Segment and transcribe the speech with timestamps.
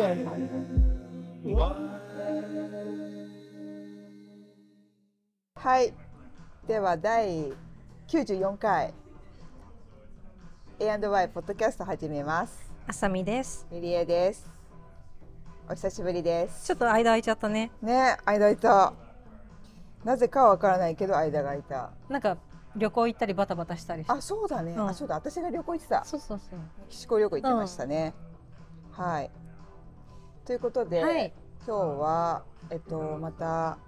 [0.00, 0.26] やねん
[5.54, 5.92] はい。
[6.66, 7.52] では第
[8.08, 8.94] 94回。
[10.78, 12.72] A&Y ポッドキャスト始めます。
[12.86, 13.66] あさみです。
[13.70, 14.48] ミリエです。
[15.68, 16.66] お久しぶりです。
[16.66, 17.70] ちょっと間空いちゃったね。
[17.82, 18.94] ね間空いた。
[20.02, 21.90] なぜかはわからないけど間が空いた。
[22.08, 22.38] なんか
[22.74, 24.04] 旅行行ったりバタバタしたり。
[24.08, 24.88] あそうだね、うん。
[24.88, 25.16] あそうだ。
[25.16, 26.04] 私が旅行行ってた。
[26.06, 26.58] そうそうそう。
[26.58, 28.14] メキシコ旅行行ってましたね、
[28.92, 29.30] はい
[30.50, 31.32] ということで、はい。
[31.64, 33.78] 今日はえっとまた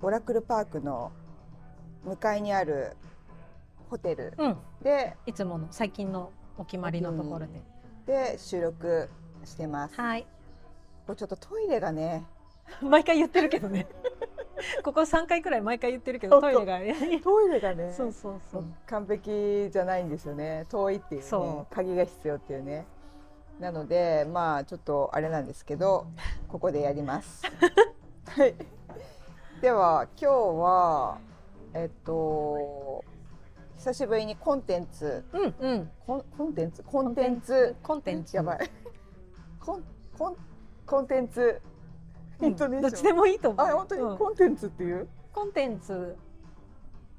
[0.00, 1.10] オラクルパークの
[2.04, 2.96] 向かいにある
[3.90, 4.56] ホテルうん。
[4.84, 7.62] でいつもの最近のお決まりのところで。
[8.06, 9.10] で収録
[9.44, 10.00] してます。
[10.00, 10.26] はい。
[11.04, 12.24] これちょっとトイレがね
[12.80, 13.88] 毎回言ってるけどね。
[14.84, 16.78] ここ三回くらい毎回言ってるけどトイレが。
[17.24, 18.64] トイレがねそうそうそう。
[18.86, 22.86] 完璧じゃないんですよね遠いっていうね鍵が必要っていうね
[23.60, 26.06] なのでまあちょっとあれなんですけど
[26.48, 27.42] ここでやります。
[28.26, 28.54] はい。
[29.60, 31.18] では今日は
[31.74, 33.04] えっと
[33.78, 35.24] 久しぶりにコンテンツ。
[35.32, 35.54] うん。
[35.58, 35.90] うん。
[36.06, 36.82] コンコンテンツ？
[36.82, 37.76] コンテンツ？
[37.82, 38.36] コンテンツ。
[38.36, 38.70] やばい。
[39.60, 39.84] コン
[40.18, 40.36] コン
[40.84, 41.60] コンテンツ。
[42.42, 43.66] イントネーションどっちでもいいと思う。
[43.66, 44.18] あ本当にうん。
[44.18, 46.16] コンテンツっていう、コンテンツ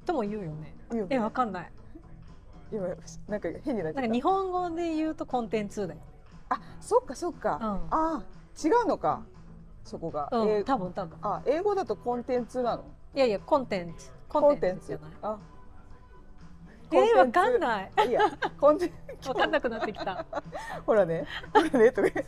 [0.06, 0.76] とも言うよね。
[0.92, 1.16] いいよね。
[1.16, 1.72] えわかんない。
[2.70, 2.86] 今
[3.28, 4.02] なんか変になっちゃった。
[4.02, 6.00] なんか日本語で言うとコンテンツだよ。
[6.48, 8.22] あそっかそっか、うんあ
[8.62, 9.22] 違うのか
[9.84, 10.48] そこが、うん。
[10.50, 11.18] 英多分多分。
[11.22, 12.84] あ英語だとコンテンツなの？
[13.14, 14.10] いやいやコンテンツ。
[14.28, 15.10] コンテンツじゃない。
[15.22, 15.38] あ
[16.90, 17.92] えー、わかんいない。
[18.08, 18.20] いや
[18.60, 18.92] コンテン
[19.28, 20.26] わかんなくなってきた。
[20.84, 22.24] ほらねほらねとか今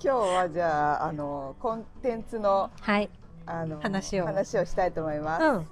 [0.00, 3.10] 日はじゃああのコンテンツのはい。
[3.46, 5.68] あの話を話をしたいと思います、うん。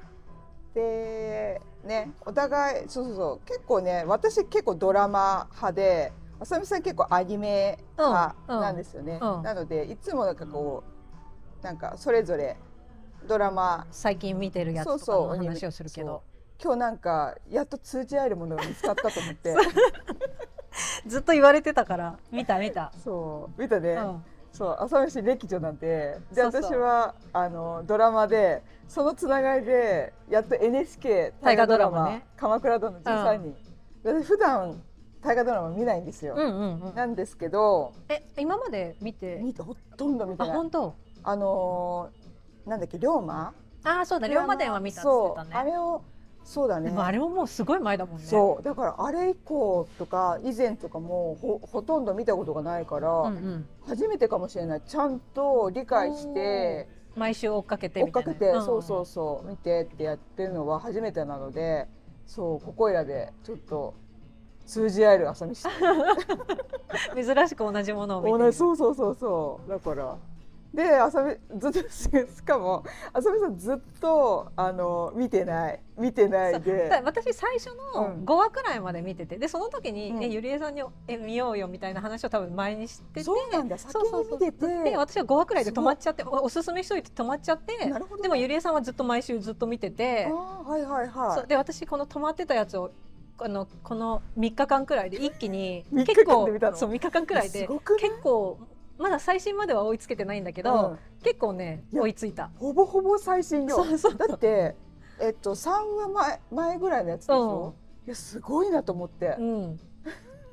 [0.75, 10.85] でねお互いそうそうそう結構ね私結構ドラマ派であさみさん結構アニメ派なんですよね、なのでいつもなんかこ
[11.61, 12.57] うなんかそれぞれ
[13.27, 16.23] ドラマ最近見てるやつとかの話をするけど
[16.63, 19.55] 今日なんかやっと通じ合えるものが見つかったと思って
[21.07, 33.57] ずっと言われてたから見た見た、そう見たね、うん、そう朝飯歴女なんてで私はあのドラマでそのつながりでやっと NHK 大河ドラマね鎌倉殿の13人」
[34.05, 34.81] 私普段
[35.23, 36.95] 大河ドラマ見ないんですよ、うんうんうん。
[36.95, 37.93] なんですけど。
[38.09, 39.41] え今まで見て？
[39.43, 40.51] 見てほとんど見てない。
[40.51, 40.95] あ本当？
[41.25, 43.53] あのーなんだっけ龍馬？
[43.85, 44.57] あそうだ龍馬。
[44.57, 45.59] 伝は見たって言ってたそう。
[45.59, 46.03] あねれを
[46.45, 46.93] そうだね。
[46.97, 48.25] あれももうすごい前だもんね。
[48.25, 48.63] そう。
[48.63, 54.83] だからあれ以降とか以前とかもほほとんど見たことがないから、うんうん、初めてかもしれない。
[54.87, 61.87] ちゃんと理解して毎週追っかけて追っかけて、そうそうそう見てってやってるのは初めてなので
[62.27, 63.95] そうここいらでちょっと
[64.69, 65.67] 通じ合える朝飯
[67.17, 69.71] うん珍しく同じものを見て同るじそうそうそうそう。
[69.71, 70.17] だから。
[70.75, 72.85] で朝みずっと しかも
[73.15, 75.81] 朝みさんずっとあの見てない。
[75.97, 76.91] 見てないで。
[76.91, 78.25] だ私最初のうん。
[78.27, 79.39] 5話くらいまで見てて。
[79.39, 80.23] でその時に、うん。
[80.23, 83.79] えゆりえさんにえ見ようよみたいな話を多分前に知っててそうなんだ。
[83.79, 84.39] 先そうそうそう。
[84.39, 84.91] に見てて。
[84.91, 88.23] で私は5話くらいで止まっちゃっておおすすめしといて止まっちゃってなるほど。
[88.23, 90.27] でもゆりえさんはずっと毎週ずっと見てて。
[90.27, 91.49] はいはいはい。
[91.49, 92.91] で私この止まってたやつを
[93.41, 97.69] あのこの3日間くらいで一気に3日結構そう3日間くらいで
[97.99, 98.59] 結構
[98.99, 100.99] まだ最新までは追いつけてないんだけど、うん。
[101.23, 102.51] 結構ね追いついた。
[102.57, 103.77] ほぼほぼ最新よ。
[103.77, 104.17] そうそう。
[104.17, 104.75] だって
[105.21, 107.75] えっと3話前前ぐらいのやつでしょ、
[108.07, 109.81] いやすごいなと思って、うん、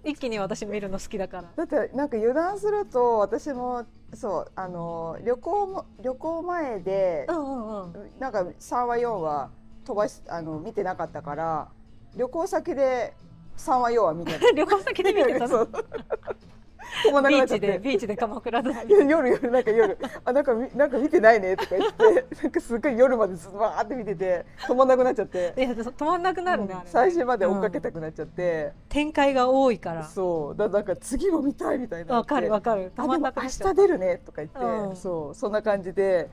[0.04, 1.52] 一気に私見るの好きだから。
[1.56, 8.10] だってなんか油断すると私もそうあの旅行も旅行前でう、んうんうん。
[8.20, 9.50] なんか3話4話
[9.86, 11.70] 飛ばしあの見てなかったから
[12.16, 13.14] 旅行先で
[13.58, 15.68] 3話4話見てた 旅行先で見てたの？
[17.04, 17.66] 止まんなくビーなっちゃって。
[17.68, 18.70] チでビーチで鎌倉で。
[18.70, 19.98] いや夜夜なんか夜。
[20.24, 21.58] あなんかみなんか見てないね。
[21.58, 22.26] とか言って。
[22.42, 24.46] なんかすごい夜までずわーって見てて。
[24.68, 25.54] 止まんなくなっちゃって。
[25.58, 26.82] いや止まんなくなるね、うん。
[26.86, 30.04] 最初まで追っかけたくなっちゃって、展開が多いから。
[30.04, 30.56] そう。
[30.56, 32.92] だなんか次も見たいみたいになわかるわかる。
[32.96, 34.96] 止まんなくなっちゃう日出るねとか言って、うん。
[34.96, 35.36] そう。
[35.36, 36.30] そんな感じで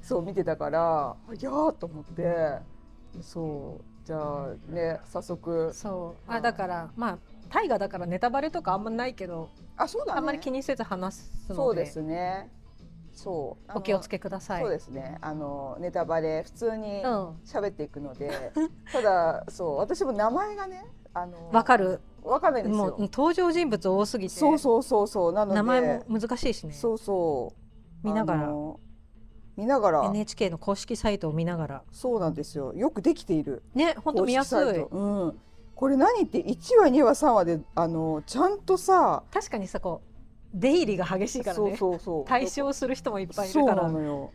[0.00, 2.78] そう見てたからいやーと思って。
[3.20, 5.70] そうじゃあね早速。
[5.74, 6.32] そう。
[6.32, 7.18] あだからまあ
[7.50, 10.18] 大河だからネタバレとかあんまないけど、あそうだね。
[10.18, 11.54] あんまり気にせず話すので。
[11.54, 12.50] そうですね。
[13.12, 13.72] そう。
[13.74, 14.62] お気をつけください。
[14.62, 15.18] そうですね。
[15.20, 17.28] あのネタバレ普通にうん。
[17.44, 18.50] 喋っていくので、
[18.90, 22.00] ただそう私も名前がねあのわかる。
[22.22, 24.34] わかんないんですもうよ登場人物多すぎて。
[24.34, 25.32] そうそうそうそう。
[25.34, 25.56] なので。
[25.56, 26.72] 名前も難しいしね。
[26.72, 27.52] そうそ
[28.02, 28.06] う。
[28.06, 28.48] 見ながら
[29.58, 30.04] 見ながら。
[30.04, 31.82] NHK の公式サイトを見ながら。
[31.90, 32.72] そうなんですよ。
[32.74, 33.64] よくできている。
[33.74, 34.58] ね本当見やすい。
[34.60, 35.38] うん。
[35.74, 40.08] これ何って1話2話3話であのちゃんとさ確かにさこう
[40.54, 42.24] 出入りが激しいからそうねそうそう。
[42.24, 43.82] 対象する人もいっぱいいるから。
[43.82, 44.30] なのよ。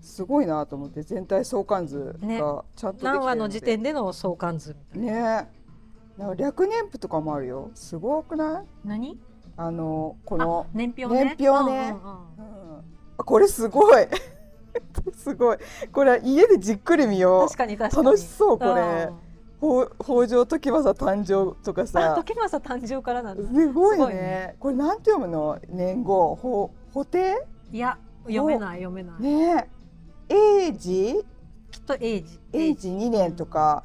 [0.00, 2.40] すごいなと思って全体相関図ね。
[2.40, 5.50] がちゃんとできてる何ので話の時点での相関図ね。
[6.16, 7.70] なんか略年譜とかもあるよ。
[7.74, 8.64] すごくない？
[8.88, 9.20] 何？
[9.58, 11.36] あのこのあ年表ね。
[11.38, 11.90] 年表ね。
[11.90, 12.49] うんうんうん
[13.24, 14.06] これすごい。
[15.16, 15.58] すごい。
[15.92, 18.06] これ家でじっくり見よ確かに確かうに。
[18.10, 19.08] 楽しそうこれ。
[19.10, 19.16] うん。
[19.60, 22.14] ほう北条時政誕生とかあさ。
[22.16, 23.42] 時政誕生からなんだ。
[23.48, 24.06] すごいね。
[24.06, 24.56] ね。
[24.58, 25.58] これなんて読むの？
[25.68, 26.34] 年号。
[26.34, 29.70] ほ補定いや読めない読めない、ね。
[30.28, 31.24] 英治
[31.70, 33.84] きっと英治英治2年とか。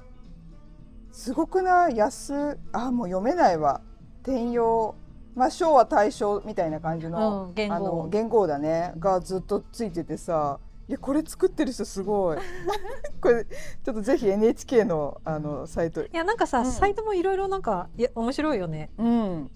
[1.12, 1.98] すごくない？
[1.98, 3.82] 安あもう読めないわ。
[4.24, 4.96] 転用
[5.36, 8.94] まあ昭和大正みたいな感じの,、うんあの元号だね。
[8.98, 12.38] がずっとついててさいやこれ作ってる人すごい。
[13.20, 16.04] これちょっとぜひ NHK のあのサイト。
[16.04, 16.66] いやなんかさ、うん。
[16.72, 18.92] サイトもいろいろなんかいや面白いよね。
[18.98, 19.52] うん。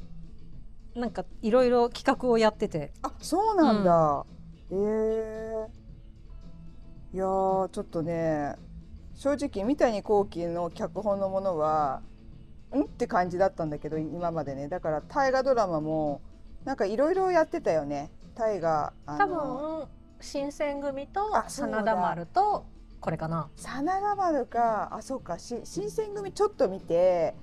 [0.95, 2.91] なんかいろいろ企画をやってて。
[3.03, 4.25] あそうなんだ、
[4.71, 4.75] え。
[4.75, 5.79] ー
[7.11, 8.55] いやーちょっとね
[9.15, 12.01] 正直三谷幸喜の脚本のものは
[12.75, 12.83] ん？
[12.83, 14.67] って感じだったんだけど今までね。
[14.67, 16.21] だから大河ドラマも
[16.65, 18.11] なんかいろいろやってたよね。
[18.35, 19.37] 大河あ多の
[19.79, 19.87] 分
[20.21, 22.65] 新選組と真田丸と
[23.01, 23.49] これかな。
[23.55, 24.93] 真田丸か。
[24.93, 25.39] あそうか。
[25.39, 27.35] し新選組ちょっと見て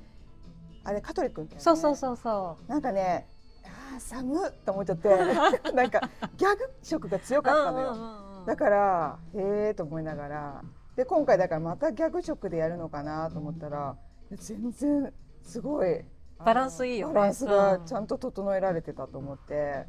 [0.85, 3.27] あれ香取君そうそうそうそなんかね
[3.65, 5.09] あー寒っと思っちゃって。
[5.73, 10.63] なんかギャグ色が強うかったのよ、うんうんうんうんだからへえと思いながら。
[10.95, 13.97] で今回だからまたギャグ色でやるのかなと思ったら
[14.33, 15.13] 全然
[15.43, 16.05] すごい。
[16.39, 17.15] バランスいいよね。
[17.15, 17.87] バランスがうん。
[17.87, 19.87] ちゃんと整えられてたと思って、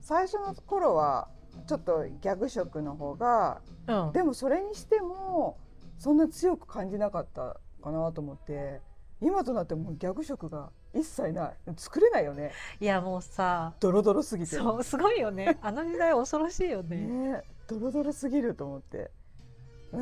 [0.00, 1.28] 最初の頃は
[1.66, 4.12] ちょっとギャグ色の方がうん。
[4.12, 5.58] でもそれにしても
[5.98, 8.80] そんな強く感じなかったかなと思って。
[9.22, 11.56] 今となってもうギャグ色が一切ない。
[11.76, 12.52] 作れないよね。
[12.80, 14.56] いやもうさドロドロすぎて。
[14.56, 15.58] そうすごいよね。
[15.60, 16.96] あの時代恐ろしいよね。
[16.96, 19.10] ねドロドロすぎると思って。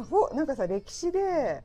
[0.09, 1.65] ほなんかさ歴史で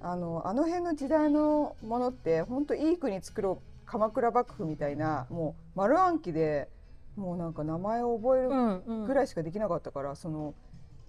[0.00, 3.68] あのあの辺の時代のものって本当いい国作ろう。
[3.90, 6.68] 鎌倉幕府みたいなもう丸暗記で
[7.16, 9.04] もうなんか名前を覚えるうんうん。
[9.06, 10.54] ぐらいしかできなかったから、その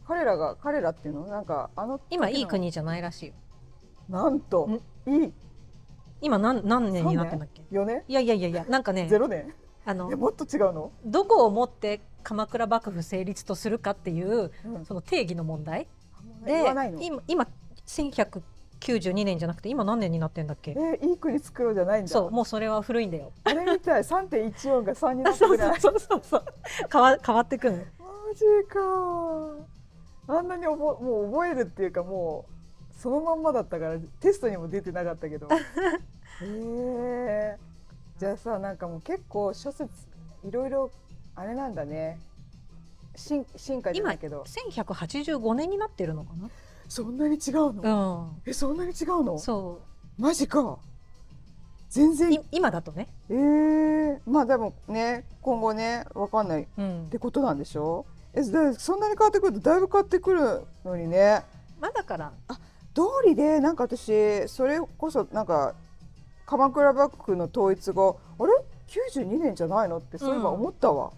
[0.08, 1.28] 彼らが彼らっていうの？
[1.28, 3.34] なんかあの今いい国じゃないらしいよ。
[4.08, 5.34] なんといい。
[6.22, 8.04] 今何何年になってんだっけ？4年？
[8.08, 9.54] いやいやいやいやなんかね ゼロ年？
[9.86, 14.86] あのもっと違うの、どこをもって鎌倉幕府成立とするかっていううん。
[14.86, 15.88] その定義の問題？
[16.46, 17.00] 言でわないの？
[18.86, 20.72] 今今1192年じゃなくて今何年になってんだっけ？
[20.72, 22.10] えいい国作ろうじゃないんだ。
[22.10, 23.32] そうもうそれは古いんだよ。
[23.44, 24.04] あれみたい。
[24.04, 25.76] 3.14が3になったそうぐら。
[25.76, 26.44] い そうそうそう。
[26.92, 27.84] 変わ変わってくのマ
[28.34, 28.80] ジか。
[30.28, 35.48] あんなにおぼもう覚えるっていうかもうそのまんまだったからテストにも出てなかったけど。
[35.52, 35.58] へ
[36.42, 37.58] え
[38.18, 39.90] じゃあさなんかもう結構諸説
[40.44, 40.92] いろいろ
[41.36, 42.20] あれなんだね。
[43.16, 46.32] 進進化じゃないけど1185年になってるのか
[46.90, 49.34] そんなに違うの、なえそんなに違うの？
[49.34, 49.36] う。
[49.36, 49.80] んそ
[50.18, 50.78] マジか。
[51.90, 52.44] 全然。
[52.52, 53.08] 今だとね。
[53.30, 57.08] えー、まあでもね今後ねわかんないっうん。
[57.10, 58.06] てことなんでしょ？
[58.34, 61.44] えだそんなに変わってくるとだいぶ変わってくるのにね。
[61.80, 62.34] まあだから。
[62.96, 65.76] 通りでなんか私それこそなんか
[66.48, 68.14] 鎌倉幕府の統一があ
[68.46, 68.52] れ
[69.16, 69.98] ？92年じゃないの？
[69.98, 71.12] ってそういえば思ったわ、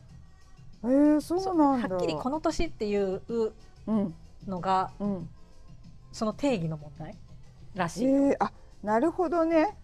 [0.83, 1.87] えー、そうなんだ。
[1.95, 3.21] はっきりこの年っていう
[3.87, 4.13] うん。
[4.47, 5.29] のがうん
[6.11, 7.17] その定義の問題
[7.75, 8.51] らえしい、ー、あ
[8.83, 9.77] なるほどね。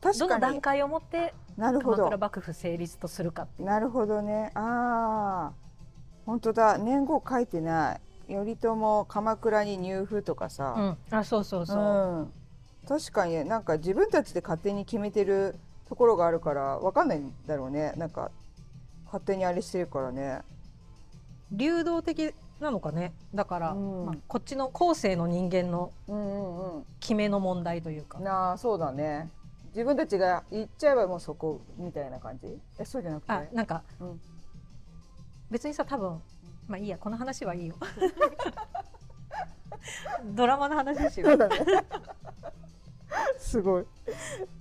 [0.00, 1.96] 確どのかに段階をもってなるほど。
[1.96, 4.50] 鎌倉幕府成立とするかってなるほどね。
[4.54, 5.52] ああ
[6.24, 6.78] 本当だ。
[6.78, 8.00] 年号書いてない。
[8.28, 12.32] 頼朝鎌倉に入府とかさ、うん、あそうそうそう、うん、
[12.88, 15.54] 確かになんか自分たちで勝手に決めてる
[15.88, 17.92] ところがあるからわかんないんだろうね。
[17.96, 18.30] なんか
[19.04, 20.40] 勝手にあれしてるからね。
[21.52, 23.12] 流動的なのかね。
[23.34, 24.06] だから、うん。
[24.06, 28.18] まあ、こっちの後世の人間のうんうん決めの問題というか。
[28.18, 29.30] うんなあそうだね。
[29.68, 32.58] 自分たちが言っちゃえばもうそこみたいな感じ？
[32.78, 33.32] えそうじゃなくて？
[33.32, 34.20] あなんか、うん。
[35.50, 36.20] 別にさ多分
[36.66, 37.74] まあいいやこの話はいいよ。
[40.34, 41.56] ドラマの話しよそうだね。
[43.38, 43.86] すごい。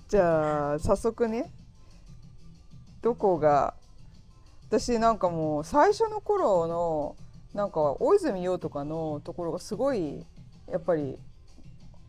[0.09, 1.51] じゃあ早速ね
[3.01, 3.73] どこが
[4.67, 7.15] 私なんかもう最初の頃の
[7.55, 10.25] なんか大泉洋とかのところがすごい
[10.69, 11.17] やっぱり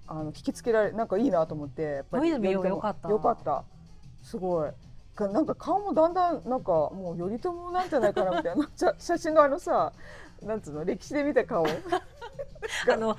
[0.08, 2.32] あの引きつけられなんかいいなと思ってやっぱり。
[2.32, 3.08] 大泉洋よかった。
[3.08, 3.64] よかった。
[4.22, 4.70] すごい。
[5.14, 9.92] かなんか顔もだんだんなんかもう頼朝なんじゃないかなみたいな 写写真のあのさ
[10.42, 11.64] なんつうの歴史で見た顔。
[12.92, 13.16] あの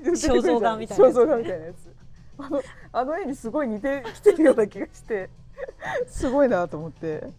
[0.00, 1.94] 肖像画みたいな肖像画みたいなやつ。
[2.38, 5.30] あのあの絵にすごい似てきてるような気がして
[6.08, 7.32] すごいなと思って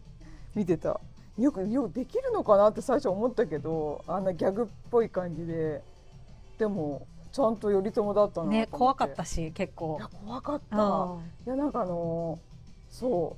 [0.55, 1.01] 見てた
[1.41, 5.81] よくよくできるのかなって最初思ったけどあんなギャグっぽい感じで。
[6.57, 9.97] でもちゃんと頼朝だったなね怖かったし結構。
[9.99, 10.77] いや怖かった。
[10.77, 11.19] うん。
[11.19, 13.37] いやなんかあのーそ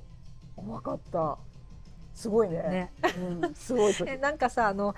[0.56, 0.60] う。
[0.60, 1.38] 怖かった。
[2.14, 2.56] すごいね。
[2.58, 2.92] ね。
[3.42, 4.04] うん、すごい時。
[4.10, 4.94] えなんかさあの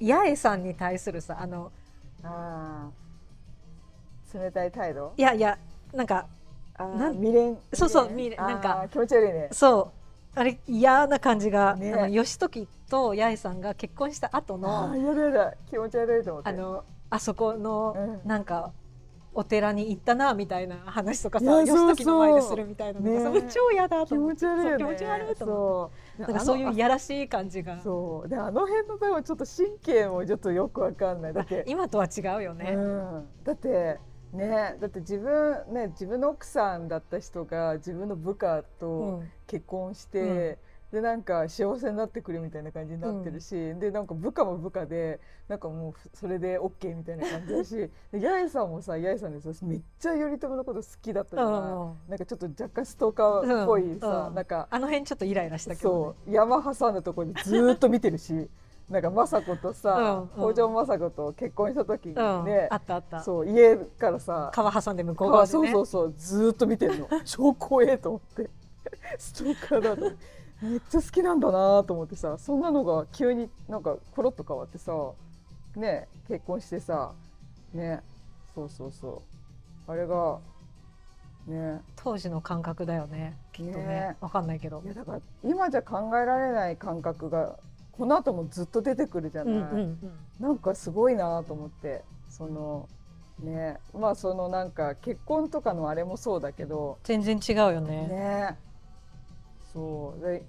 [0.00, 1.72] 八重さんに対するさあの
[2.22, 4.42] あー。
[4.44, 5.14] 冷たい態度？
[5.16, 5.58] いやいや
[5.92, 6.26] なんか
[6.76, 7.56] あーなん未練？
[7.72, 8.36] そうそう未練？
[8.36, 9.48] なんか気持ち悪いね。
[9.50, 9.97] そう
[10.34, 11.92] あれ嫌な感じが、ね。
[11.92, 15.54] あの義時と八重さんが結婚した後あのーやだやだ。
[15.68, 16.48] 気持ち悪いと思って。
[16.48, 18.28] あのあそこの、うん。
[18.28, 18.72] なんか
[19.34, 24.34] お寺に行ったなみたいな話とかさ義時の前でするみたいなのが超嫌だ気と思って。
[24.34, 24.70] 持ち悪いよね。
[24.70, 25.94] そう気持ち悪いと思って。
[26.18, 26.22] そう。
[26.22, 27.76] なんかそういうあいやらしい感じが。
[27.76, 28.28] のそう。
[28.28, 31.32] であの辺の多分ちょっと神経もちょっとよくわかんない。
[31.32, 33.98] だって今とは違うよね、うん、だって
[34.32, 38.88] ねだって自分ね自分の奥さんだった人が自分の部下うと
[39.22, 39.30] ん。
[39.46, 40.58] 結婚して、
[40.92, 47.74] でなんか幸せになってくるみたいな感じになってるし、でなんか部下も部下でなんかもうそれで OK みたいな感じだし
[48.12, 51.96] で八重さんもさ八重さんでさめっちゃ頼朝のこと好きだったじゃない、うん。
[52.08, 54.34] なんかちょっと若干ストーカーっぽいさ、うん。
[54.34, 55.94] なんかあの辺ちょっとイライラしたけど、ね、
[56.26, 58.50] そう山挟んだところでずーっと見てるし
[58.90, 60.52] なんか政子とさうんうん。
[60.52, 62.44] 北条政子と結婚した時にうん。
[62.44, 63.20] ね、あったあった。
[63.22, 65.52] そう家からさ川挟んで向こう側でね。
[65.52, 67.08] そうそうそうずーっと見てるの。
[67.24, 68.50] 超怖えと思って。
[69.18, 70.16] ストーカーだと
[70.62, 74.92] めっちゃ好きなんだなと思ってさそんなのが急になんかコロッと変わってさ
[75.76, 77.12] ね結婚してさ
[77.72, 78.02] ね
[78.54, 79.22] そうそうそ
[79.88, 79.90] う。
[79.90, 80.38] あれが
[81.46, 81.80] ね。
[81.96, 83.86] 当時の感覚だよねきっとね。
[83.86, 84.16] ね。
[84.20, 84.82] わかんないけど。
[84.84, 87.58] いやだから今じゃ考えられない感覚が
[87.98, 89.74] この後もずっと出てくるじゃない、うんうん。
[89.74, 92.04] うんなんかすごいなと思って。
[92.30, 92.88] その
[93.40, 93.78] ね。
[93.92, 96.98] まあそのなんか結婚とかのあれもそうだけど。
[97.02, 98.06] 全然違うよね。
[98.06, 98.58] ね。
[99.72, 100.22] そう。
[100.24, 100.44] で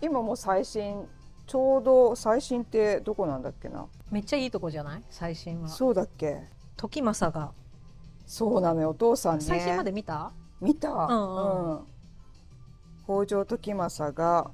[0.00, 1.06] 今もう最新
[1.46, 3.86] ちょうど最新ってどこなんだっけな。
[4.10, 5.02] めっちゃいいとこじゃない？
[5.10, 5.68] 最新は。
[5.68, 6.40] そうだっけ。
[6.76, 7.52] 時政が。
[8.24, 9.44] そうなのよお父さんね。
[9.44, 10.32] 最新まで見た？
[10.62, 11.70] 見た、んうん。
[11.72, 11.84] うん。
[13.04, 14.50] 北条時政が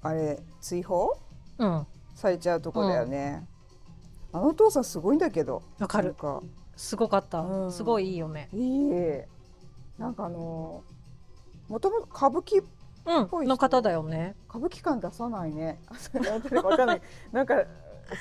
[0.00, 1.08] あれ追放？
[1.08, 1.25] うん
[2.14, 3.46] されちゃうとこだよね、
[4.32, 5.62] あのお父さんすごいんだけど。
[5.78, 6.14] わかる。
[6.14, 6.42] か。
[6.76, 7.72] すごかった、うん。
[7.72, 8.90] すごいいいよねいい。
[9.98, 10.82] なんかあの
[11.68, 12.62] もともと歌舞伎
[13.26, 13.44] ぽい人。
[13.44, 14.34] うんの方だよね。
[14.48, 15.80] 歌舞伎感出さないね。
[16.14, 17.02] なんかわかんない。
[17.32, 17.64] なんか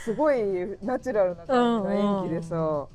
[0.04, 0.38] すごい
[0.82, 2.88] ナチュラルな感じの演技でさ、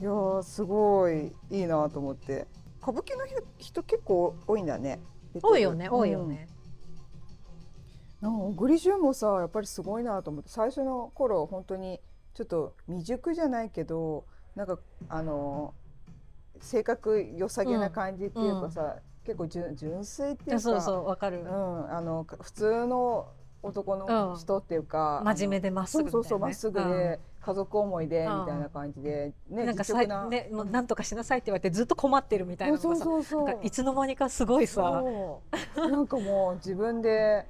[0.00, 2.46] いやーすごいいいなと思って。
[2.82, 5.00] 歌舞伎の人人結構多いんだね。
[5.42, 6.48] 多いよねうん多いよね、
[8.20, 12.00] なんか小栗旬もさやっぱりすごいなと思って最初の頃本当に
[12.34, 15.74] ちょっと未熟じゃないけどなんかあの
[16.60, 21.46] 性格良さげな感じっていうかさ、結構純純粋っていうかそうそうわかる、うん、
[21.92, 23.28] あの普通の
[23.62, 26.10] 男の人っていうか、真面目でまっすぐね。
[26.10, 29.94] そうそうまっすぐで、家族思いでみたいな感じで、ねなんかさ
[30.28, 35.02] ね、もうなんとかしなさいって言われてずっと困ってるみたいなのそうがさそうそうなんかいつの間にかすごいさ。
[35.76, 37.46] なんかもう自分で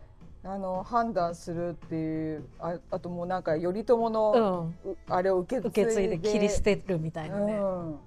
[0.46, 7.98] あの判断するっていうああともうなんか頼朝うの、ん、うあれを受け継いで受け継いで切り捨てるみたいなね、うん、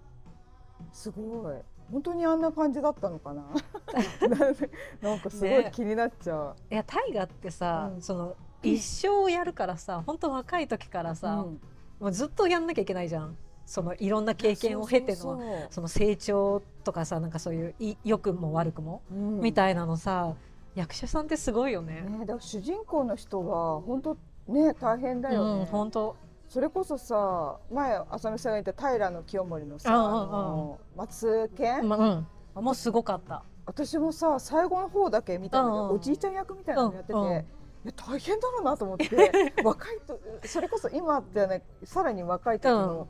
[0.91, 1.55] すごい。
[1.91, 3.43] 本当にあんな感じだったのかな。
[5.01, 5.71] なんかすごいね。
[5.73, 8.01] 気になっちゃいや大河ってさ、うん。
[8.01, 11.61] その一生やるからさ本当若い時からう、さ、うん。
[11.99, 13.35] もうずっとやんなきゃいけないじゃん。
[13.65, 19.39] そのいろんな経験を経てのその成長とかさなんかそういうい良くも悪くも、うん。
[19.41, 20.35] みたいなのさ
[20.75, 22.01] 役者さんってすごいよね。
[22.01, 26.15] ね、だから主人公の人は本当ね大変だよね、うん本当。
[26.47, 30.21] それこそさ前浅見さんが言った平清盛のさ、うんうんうん。
[30.21, 32.63] あの松健、まうん。
[32.63, 33.43] もうすごかった。
[33.65, 35.95] 私もさ最後の方だけ見たんだけど、うんうん。
[35.95, 37.31] おじいちゃん役みたいなのやってて、うんうん。
[37.31, 37.35] い
[37.85, 43.07] や大変だろうなと思って 若いとそれこそ今ってねさらに若い時の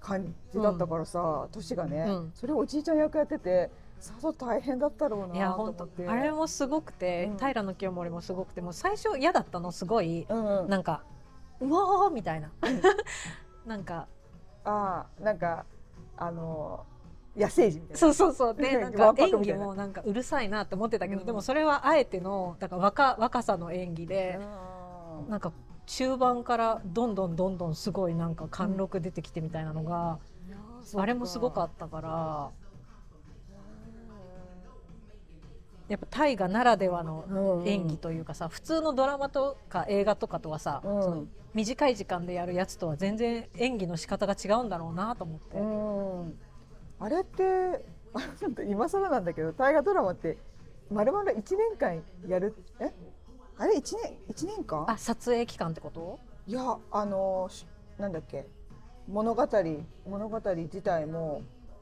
[0.00, 2.30] 感じだったからさ、年がね、うん。
[2.34, 6.08] それをおじいちゃん役やっててさぞ大変だったろういやなと本当思って。
[6.08, 7.36] あれもすごくて、うん。
[7.38, 11.02] 平清盛もすごくてもう最初嫌だったのすごい、うんうん、なんか
[11.60, 12.50] うわーみたいな。
[13.66, 14.06] なんか
[14.64, 15.64] ああなんか
[16.16, 16.86] あの
[17.36, 17.98] 野生児みたいな。
[17.98, 18.54] そうそうそう。
[18.54, 21.26] で なんか演技もなんかうるさいなって思ってたけど、うん。
[21.26, 24.38] でもそれはあえてのだから若若さの演技で、
[25.22, 25.30] うん。
[25.30, 25.52] なんか
[25.86, 30.18] 中盤からどんどんどんどんすごいなんか貫禄出てきてみたいなのが、
[30.94, 32.50] あれもすごかったから
[35.88, 41.02] やっぱ大河ならではの演技というかさ、普通のドラマとか映画とかとはさ、うん。
[41.02, 45.56] その短い時間でやるやつとは全然演技の仕方が違うんだろうなと思って。
[45.58, 46.38] うん。
[47.00, 47.84] あれって
[48.68, 50.36] 今更なんだけど大河ドラマって
[50.90, 52.92] まるまる1年間やるえ？
[53.56, 53.76] あれ？
[53.76, 54.84] 一年一年間？
[54.90, 56.18] あ撮影期間ってこと？
[56.46, 57.66] いやあのし
[57.98, 58.46] なんだっけ？
[59.08, 59.46] 物語
[60.06, 61.40] 物語自体も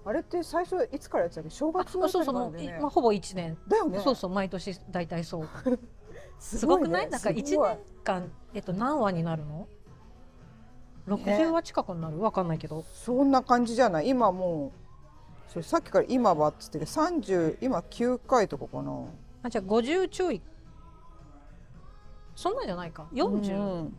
[0.08, 1.50] あれって最初いつからやってたっけ？
[1.50, 2.64] 正あ月そうそうね。
[2.64, 3.98] いまあ、ほぼ1年、だよね。
[4.00, 5.48] そうそう毎年大体そう。
[6.38, 7.10] すすごくねない？
[7.10, 7.42] なんかすごい。
[7.42, 9.66] 1年間、えっと、何話になるの
[11.08, 12.20] ？60話近くになる？
[12.20, 12.84] わかんないけど。
[12.92, 14.08] そんな感じじゃない？
[14.08, 14.72] 今も
[15.48, 18.92] うそうさっきから今はっつって30今9回とかかな。
[19.42, 20.40] あじゃあ50ちょい。
[22.36, 23.08] そんなんじゃないか。
[23.12, 23.90] 4050、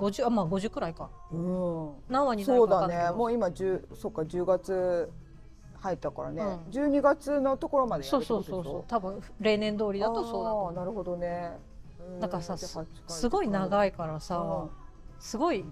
[0.00, 1.10] 50あまあ50くらいか。
[1.30, 3.10] うん、うん何話になるそうだね。
[3.16, 5.10] もう今10そっか10月
[5.74, 6.58] 入ったからね、うん。
[6.70, 8.84] 12月のところまでやそうそうそうそう。
[8.88, 11.52] 多分例年通りだとそうだなるほどね。
[12.12, 12.20] うん。
[12.20, 14.68] だからさじゃあ8回うすごい長いいからさ
[15.18, 15.64] すごい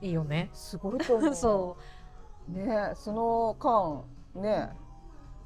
[0.00, 0.50] いいよね。
[0.52, 1.34] すごいと思う。
[1.36, 1.76] そ
[2.48, 4.04] ねその間
[4.34, 4.84] ね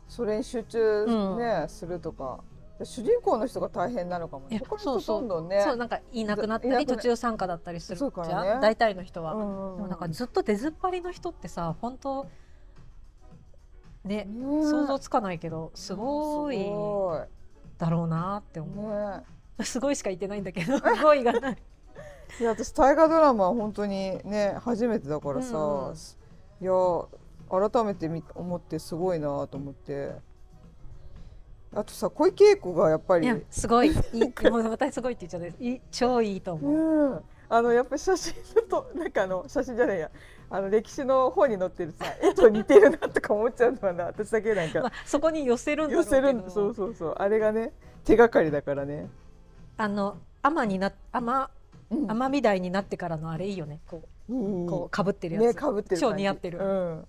[0.09, 2.41] それに集中ね、するとか
[2.85, 4.63] 主人公の人が大変なのかもね。
[4.79, 5.21] そうそう。
[5.21, 5.63] どんどんね。
[5.63, 8.61] そうなんかいなくなったり途中参加だったりするじゃん？
[8.61, 12.27] 大体の人は、うんうんでもなんかずっと出ずっぱりの人ってさ本当
[14.05, 14.27] ねね
[14.63, 17.21] 想像つかないけどすごいすご
[17.79, 19.23] だろうなってい思ね
[19.59, 21.59] う、すごいしか言ってないんだけど 語彙がない。
[22.41, 25.95] いや私大河ドラマは本当にね初めてだからさ、うんうん。
[26.61, 26.73] いや
[27.71, 30.13] 改めてみ思ってすごいなと思って
[31.75, 33.91] あとさ小池栄子がやっぱりすごい。
[33.91, 38.35] いいもう私すごいって言っちゃっていい超いいと思う、うん、あのやっぱり写真
[38.69, 40.11] となんかあの写真じゃないや。
[40.51, 44.81] あの歴史の本に載ってるさ絵と似てるなとか思っちゃうのはな私だけなんか。
[44.81, 46.27] まあ、そこに寄せるんだろ寄うけど。
[46.27, 47.15] せるそうそうそう。
[47.19, 47.73] あれがね
[48.05, 49.11] 手がかりだからね、
[49.77, 51.51] あの天にな天
[51.91, 52.11] うん。
[52.11, 53.81] 天美大になってからのあれいいよね。
[53.87, 56.15] こうんうこうかぶってるやねつ、かぶってる感じ。
[56.15, 56.59] 超似合ってる。
[56.59, 57.07] うん、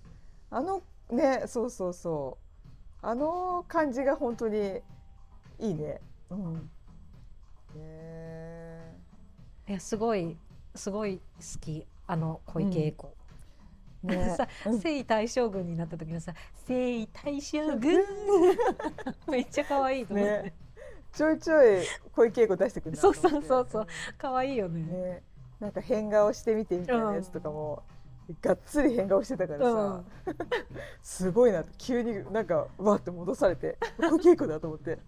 [0.50, 2.49] あのねそうそうそう
[3.02, 4.80] あの感じが本当に
[5.58, 6.00] いいね。
[6.30, 6.70] うん。
[7.74, 8.96] ね
[9.68, 10.36] いやすごい
[10.74, 11.86] すごい好き。
[12.06, 13.14] あの小池栄子、
[14.02, 14.34] ね。
[14.36, 14.80] さうん。
[14.80, 16.34] 征夷大将軍になった時のさ
[16.66, 18.04] 「征夷大将軍」
[19.30, 20.54] めっちゃ可愛いと思って、ね。
[21.12, 23.86] ちょいちょい小池栄子出してくるそうそうそうそう。
[24.18, 24.82] 可愛いよね。
[24.82, 25.22] ね、
[25.58, 27.82] なんか変顔してみてみたいなやつとかも、
[28.42, 29.72] がっつり変顔してたからさ、
[30.26, 30.36] うん。
[31.02, 34.98] すごいな急になんかわって戻されて小池栄子だと思って。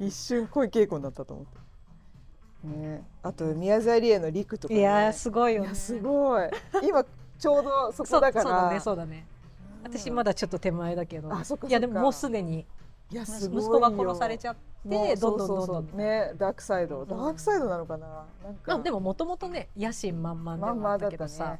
[0.00, 5.74] 一瞬小池栄子になったと思って、ね、あと宮沢りえの陸とか、ね、いやーすごいよね。
[5.74, 6.48] すごい。
[6.82, 7.04] 今
[7.38, 8.44] ちょうどそこだから。
[8.44, 9.26] そうだねそうだね。
[9.32, 9.38] うん
[9.80, 11.30] 私まだちょっと手前だけど。
[11.68, 12.66] いやでももうすでに。
[13.10, 17.06] いや息子が殺されちゃってどんどんどんどんねダークサイド。
[17.06, 18.26] ダークサイドなのかな。
[18.44, 18.74] なんか。
[18.74, 21.58] あでももともとね野心満々だったけどさ、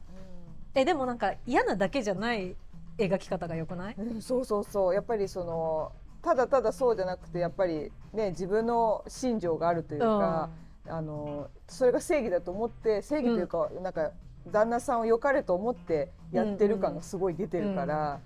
[0.75, 2.57] えでもなんか嫌なだけじゃない
[2.99, 3.95] 描き方が良くない？
[3.97, 4.95] うんそうそうそう。
[4.95, 10.51] やっぱりそのただただそうじゃなくてやっぱりね自分の心情があるというか、
[10.89, 14.11] あのそれが正義だと思って正義というか、なんか
[14.51, 18.21] 旦那さんを良かれと思ってやってる感がすごい出てるから、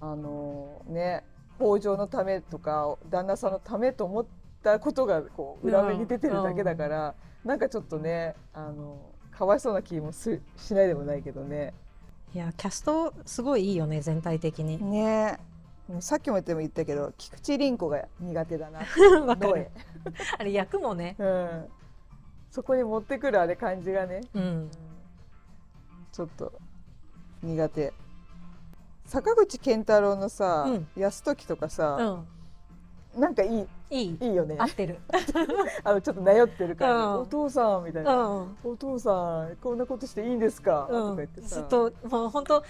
[0.00, 1.24] あのね
[1.58, 4.26] 北条のためとか旦那さんのためと思っ
[4.62, 11.74] たことがこう裏目に出てるだけだから、なんかちょっとねあのかわいそうな気もすしないでもないけどね。
[12.34, 14.82] いやキャストすごいいいよね全体的に。
[14.82, 15.38] ね。
[16.00, 18.80] さっきも言っても言ったけど菊池凛子が苦手だな。
[20.38, 21.16] あれ役もね。
[21.18, 21.68] うん、
[22.50, 24.70] そこに持ってくるあれ感じがね、うん。
[26.12, 26.52] ちょっと
[27.42, 27.92] 苦手。
[29.04, 30.86] 坂口健太郎のさ、うん。
[30.96, 32.26] 泰時とかうさ、ん。
[33.20, 34.18] なんかいいいい。
[34.20, 34.56] いいよね。
[34.58, 34.98] 合ってる。
[35.84, 37.20] あのちょっとなよってる感じ、うん。
[37.20, 38.56] お父さんみたいうな、ん。
[38.64, 41.16] お父さんこんなことしていいんですか、とうん。
[41.16, 41.56] か言ってさ。
[41.56, 42.64] ずっともう本当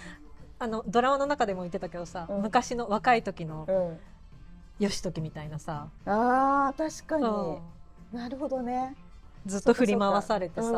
[0.59, 2.41] あのドラマの中でも言ってたけどさ、うん。
[2.41, 3.99] 昔の若い時のうん、
[4.79, 8.19] 義時みたいなさ、あー確かに、うん。
[8.19, 8.95] なるほどね。
[9.45, 10.69] ずっと振り回されてさ、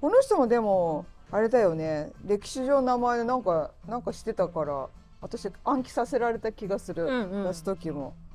[0.00, 2.12] この人もでもあれだよね。
[2.24, 4.88] 歴史上名前でなんかなんかしてたから
[5.20, 7.44] 私暗記させられた気がする、うんうん。
[7.44, 8.14] 出す時も。
[8.20, 8.25] だ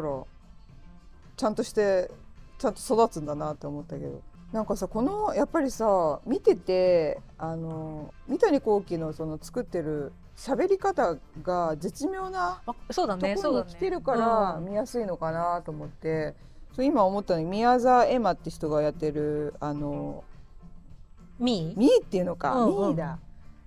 [0.00, 0.24] から
[1.36, 2.10] ちゃんとして
[2.58, 4.22] ちゃんと育つんだなって思ったけど。
[4.52, 16.36] なんかさこのやっぱりさ見ててあの三谷幸喜のその作ってる喋り方が絶妙なあそうだとこに来てるから見やすいのかなと思って、
[16.76, 20.22] そう今思ったのに宮沢エマって人がやってるあの
[21.40, 21.78] うん、ミー？
[21.78, 22.88] ミーっていうのか、うんうん。
[22.90, 23.18] ミーだ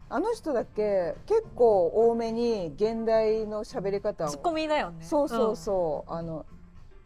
[0.09, 5.03] あの人だけ結構多めに現代の喋り方をツッコミだよね。
[5.03, 6.45] そうそうそう、あの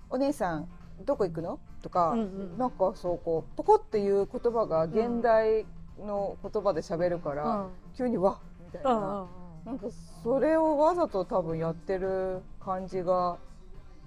[0.09, 0.67] お姉さん
[1.05, 1.59] どこ行くの？
[1.81, 2.57] とか、うんうん。
[2.57, 5.65] なんかそうこうポコっていう言葉が現代
[5.99, 7.69] の言葉で喋るから、うん。
[7.97, 9.27] 急にわみたいな、うんうんうん。
[9.65, 9.87] なんか
[10.23, 13.37] それをわざと多分やってる感じが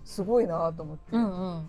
[0.05, 1.57] すごいなと思って、うんうん。
[1.57, 1.69] うん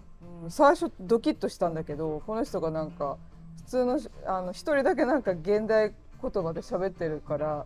[0.49, 3.17] 最初ドキッとしたんだけどこの人がなんか
[3.57, 5.93] 普通のあの一人だけなんか現代
[6.31, 7.65] 言葉で喋ってるから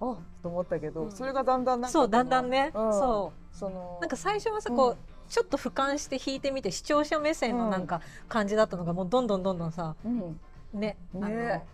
[0.00, 1.10] あと思ったけど、うん。
[1.12, 2.92] それがだんだんなんかそうだんだんね、うん。
[2.92, 3.56] そう。
[3.56, 4.76] そのなんか最初はさうん。
[4.76, 4.96] こう、
[5.28, 10.40] ちょっと俯瞰して弾いてみて視聴者目線のなんか感じだったのがもうどんどんどんどんさうん。
[10.72, 11.64] ねあのね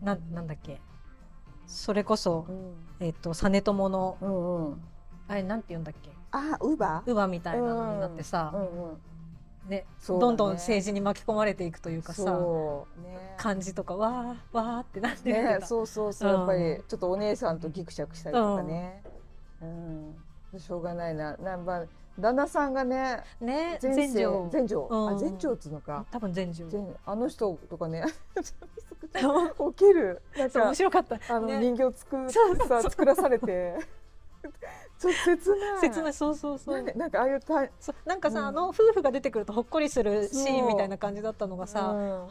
[0.00, 0.80] なんなんだっけ。
[1.66, 2.74] それこそ、うん。
[3.00, 4.80] えっと実朝のうんうん。
[5.28, 6.10] あれなんて言うんだっけ。
[6.30, 7.04] あウーバー？
[7.04, 8.98] 乳母みたいなのになってさう、んうん
[9.68, 9.86] ねね。
[10.08, 12.24] どんどん政治に巻き込まれていくというかさ
[13.02, 13.34] ね。
[13.36, 16.36] 感じとかわーわーってなってるねとそうそうそう、うん。
[16.38, 19.02] やっぱりちょっとお姉さんとギクシャクしたりとかね、
[19.62, 20.60] うん。
[20.60, 21.36] しょうがないな。
[21.36, 21.84] なんば
[22.18, 25.08] 旦那さんがねね全城前城、うん。
[25.08, 26.06] あ前城っつうのか。
[26.10, 28.04] 多分全城前あの人とかね。
[29.14, 29.22] 起
[29.76, 30.22] きる。
[30.36, 31.18] なんか面白かった。
[31.28, 31.58] あのね。
[31.58, 32.68] 人形作っそうそう。
[32.68, 33.78] さ作らされて
[34.98, 35.80] ちょっと切ない。
[35.80, 36.12] 切ない。
[36.12, 36.82] そうそうそう。
[36.96, 38.08] なんかああいうたそう。
[38.08, 38.46] なんかさ、うん。
[38.46, 42.26] あの夫婦が出てくるとほっこりするシーンみたいな感じだったのがさ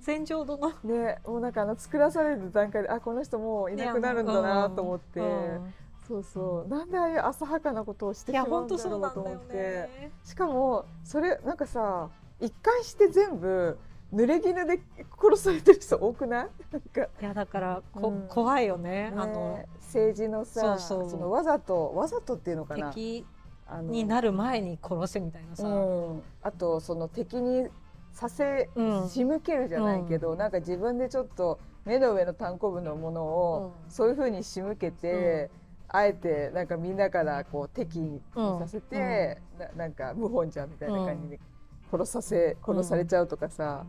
[0.00, 5.74] 全城殿うんねもうなんかあの作らされる段階であこの人もういなくなるんだなと思って、うん。
[6.08, 6.68] そうそう。
[6.68, 10.12] なんでああいう浅はかなことをしてしまうんだろそうと思って、ね。
[10.24, 12.08] しかもそれなんかさ
[12.40, 13.78] 一貫して全部
[14.12, 14.80] 濡れ衣で
[15.20, 16.48] 殺されてる人多くない？
[17.20, 18.28] いやだからこ、うん。
[18.28, 19.12] 怖いよね。
[19.16, 22.88] あのね政治のさそのわざとわざとっていうのかな。
[22.88, 23.26] 敵
[23.82, 27.68] になる前に殺せみたいなさ、うん、あとその敵に
[28.12, 29.08] させ、うん。
[29.08, 33.90] 仕向けるじゃないけど、なんか自分でちょっと目の上の単行部のものを、うん。
[33.90, 35.50] そういうふうに仕向けて、
[35.88, 41.40] あえてなんかみんなからこう敵にさせて、ななんか謀反じゃんみたいな感じで
[41.90, 43.86] 殺させ殺されちゃうとかさ、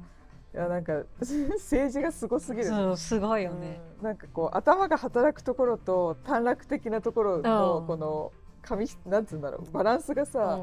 [0.53, 2.67] いやなんか 政治がすごすぎる。
[2.67, 4.05] そうすごいよね、うん。
[4.05, 7.87] なんかこう頭が働くところと短絡的なところのうん。
[7.87, 10.59] この紙なんつうんだろうバランスがさ、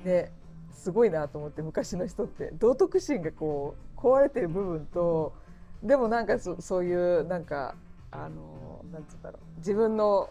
[0.00, 0.04] うん。
[0.04, 0.32] ね
[0.70, 2.50] すごいなと思って昔の人って。
[2.52, 5.34] 道徳心がこう壊れてる部分と
[5.82, 7.74] でもなんかそそういうなんか
[8.10, 10.30] あのなんつうんだろう自分の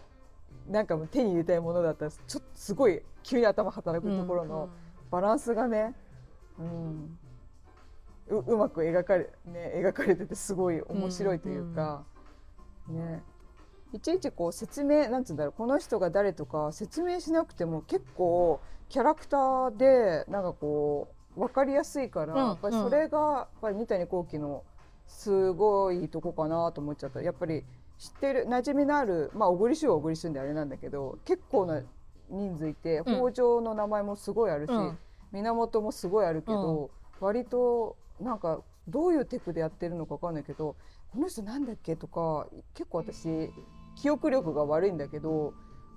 [0.68, 4.68] なんか手に入れたいものだったらちょっとすごい急に頭働くところの
[5.10, 5.94] バランスがね、
[6.58, 7.18] うん、
[8.40, 12.04] ううまく描かれ,、ね、描かれててすごい面白いというか、
[12.88, 13.22] ね。
[13.92, 24.64] いちいちこう説明なんつうんだろうこの人が誰とか説明しなくても結構キャラクターでなんかこう分かりやすいから、うんやっぱりそれがやっぱり三谷幸喜の
[25.06, 27.20] すごいとこかなと思っちゃった。
[27.20, 27.64] やっぱり
[27.98, 31.82] 知ってる馴染みのあるまあ小栗旬は小栗旬であれなんだけど結構な
[32.30, 33.16] 人数いてうん。
[33.18, 34.98] 北条の名前もすごいあるし、うん。
[35.32, 36.90] 源もすごいあるけど、
[37.20, 40.76] 割となんかどういうテクでやってるのかわかんないけど
[41.12, 41.96] この人なんだっけ？
[41.96, 43.50] とか結構私
[43.96, 45.54] 記憶力が悪いんだけど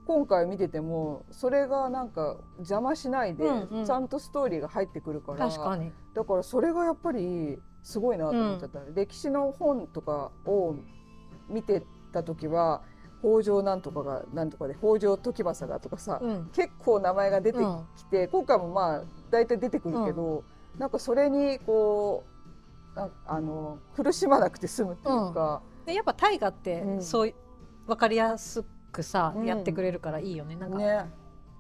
[0.08, 3.86] 今回見ててもそれがなんか邪魔しないで、うんうん。
[3.86, 5.92] ちゃんとストーリーが入ってくるから確かに。
[6.14, 10.76] だからそれがやっぱりすごいなと思っちゃった、歴史の本とかを
[11.50, 12.84] 見てた時は
[13.22, 16.50] 北条なんとかがなんとかで北条時政がとかさ、うん。
[16.54, 17.60] 結構名前が出て
[17.98, 20.44] きて、今回もまあ大体出てくるけど、
[20.78, 22.26] なんかそれにこ
[22.96, 27.02] うなあの苦しまなくて済むっていうか、でやっぱ大河ってうん。
[27.02, 27.36] そうい
[27.88, 29.46] 分かりやすくさ、うん。
[29.46, 30.56] やってくれるからいいよね。
[30.56, 31.06] なんか、ね。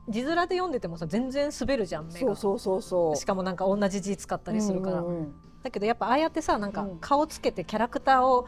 [0.07, 2.81] 字面で読んでてもさ全然滑るじゃん目がそうそうそう。
[2.81, 5.33] そうしかもなんか同じ字使ったりするから、うんうんうん。
[5.63, 6.99] だけどやっぱああやってさなんかうん。
[6.99, 8.47] 顔つけてキャラクターを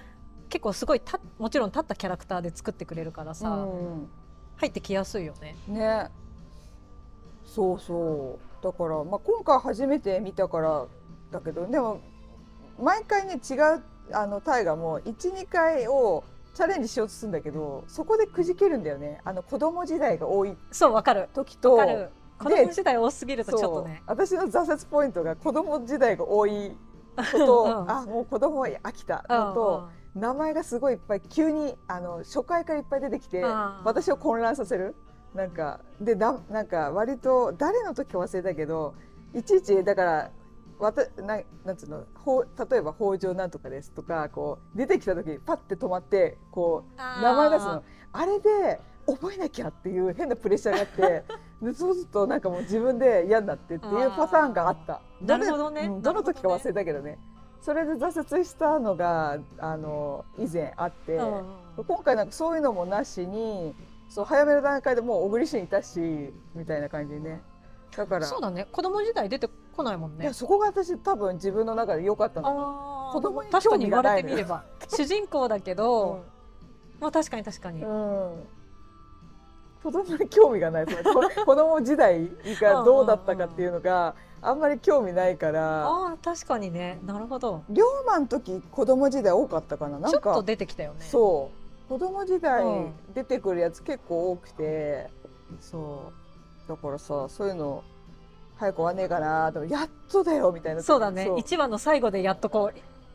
[0.50, 4.08] 結構すごいたもちろん立ったキャラクターで作ってくれるからさ、うん。
[4.58, 5.56] 入ってきやすいよね。
[5.68, 6.10] ね。
[7.46, 10.86] そうそうだから、まあ、今回初めて見たから
[11.32, 12.02] だけどでも
[12.78, 19.22] 毎回ね違うあの大河も12回をチャレンジしようとするんだけどそこでくじけるんだよね。
[19.24, 21.30] あの子供時代が多いそうわかる。
[21.34, 21.78] 時と
[22.40, 24.04] 子供時代多すぎるとちょっとね。
[24.06, 26.76] 私の挫折ポイントが子供時代が多い
[27.16, 33.84] こと、うんあもう子供飽きたのと、名前がすごいいっぱい急にあの初回からいっぱい出てきてうん。
[33.84, 34.96] 私を混乱させる
[35.34, 38.96] なんかでだなんか割と誰の時か忘れたけど
[39.34, 40.32] いちいちだから
[40.80, 51.24] わたななんつうのほう例えば北条なんとかですとかこう出てきた時にパッて止まってこう名前出すのあれで覚えなきゃっていう変なプレッシャーがあって
[51.62, 55.02] でそうするとなんかもう自分で嫌になってっていうパターンがあった。
[55.22, 55.88] なるほどね。
[55.88, 57.18] うんどの時か忘れたけどね。
[57.62, 61.46] それで挫折したのがあの以前あって、うん。
[61.88, 63.76] 今回なんかそういうのもなしに
[64.10, 66.00] そう早めの段階でもう小栗旬いたし
[66.56, 67.42] みたいな感じでね。
[67.96, 68.26] だから。
[68.26, 68.68] そうだね。
[68.72, 70.24] 子供時代出てこないもんね。
[70.24, 70.34] いや。
[70.34, 73.12] そこが私多分自分の中で良かったの。
[73.14, 74.64] 子供に確かに言われてみれば。
[74.88, 76.24] 主人公だけど、
[77.00, 78.48] まあ確かに確かに、うん、
[79.84, 80.86] 子供に興味がない。
[81.46, 82.30] 子供時代
[82.62, 85.88] がどうだったかっていうのがあんまり興味ないから。
[85.88, 87.00] ああ確かにね。
[87.06, 87.64] なるほど。
[87.70, 90.00] 龍馬の時子供時代多かったかな。
[90.00, 90.10] なんか。
[90.12, 91.02] ちょっと出てきたよね。
[91.02, 92.94] そう子供時代うん。
[93.14, 95.10] 出てくるやつ結構多くて、
[95.60, 96.12] そ
[96.66, 96.70] う。
[96.70, 97.84] だからさそういうの
[98.58, 100.84] 早く終わんねえかなとやっとだよみたいな。
[100.84, 101.26] そうだね。
[101.26, 101.40] そう。
[101.40, 102.72] 一話の最後でやっとこ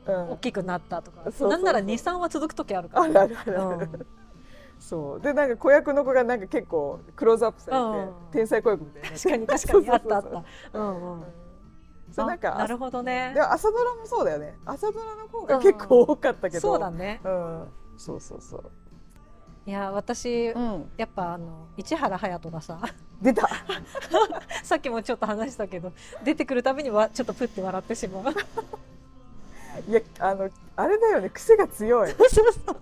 [0.07, 0.31] ううん。
[0.33, 3.03] 大きくなったとか、そうなんなら23話続く時あるから。
[3.03, 4.07] あるあるあるある、うん。
[4.79, 5.21] そう。
[5.21, 8.15] でなんか子役の子がなんか結構クローズアップされて、うん。
[8.33, 9.09] 天才子役みたいな。
[9.11, 9.91] 確かに 確かに。
[9.91, 10.79] あったあった。
[10.79, 11.25] うんうん。
[12.11, 13.33] そうなんかあなるほどね。
[13.35, 14.59] でも朝ドラもそうだよね。
[14.65, 17.21] 朝ドラの方が結構多かったけど、そうだね。
[17.25, 18.71] うんそうそうそう。
[19.65, 20.91] いや私、うん。
[20.97, 22.81] やっぱあの市原隼人がさ
[23.21, 23.49] 出た。
[24.65, 25.93] さっきもちょっと話したけど
[26.25, 28.33] 出てくるたびにわちょっとプッて笑ってしまう。
[29.89, 32.11] いやあのあれだよね癖が強い。
[32.11, 32.77] そうそう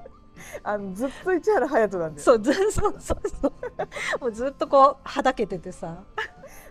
[0.62, 2.24] あのずっと市原隼人なんだよ。
[2.24, 3.52] そうずそうそうそう。
[4.20, 6.02] もうずっとこうはだけててさ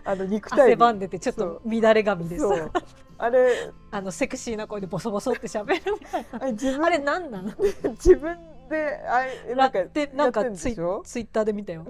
[0.04, 2.42] あの肉体汗ばんでてちょっと乱れ髪でさ。
[2.42, 2.72] そう
[3.22, 6.38] あれあのセクシーな声でボソボソって喋るみたいな。
[6.40, 7.54] あれ自分あれなんなん
[7.92, 8.38] 自分
[8.70, 11.86] であれなんかやってなんかツイツイッターで見たよ。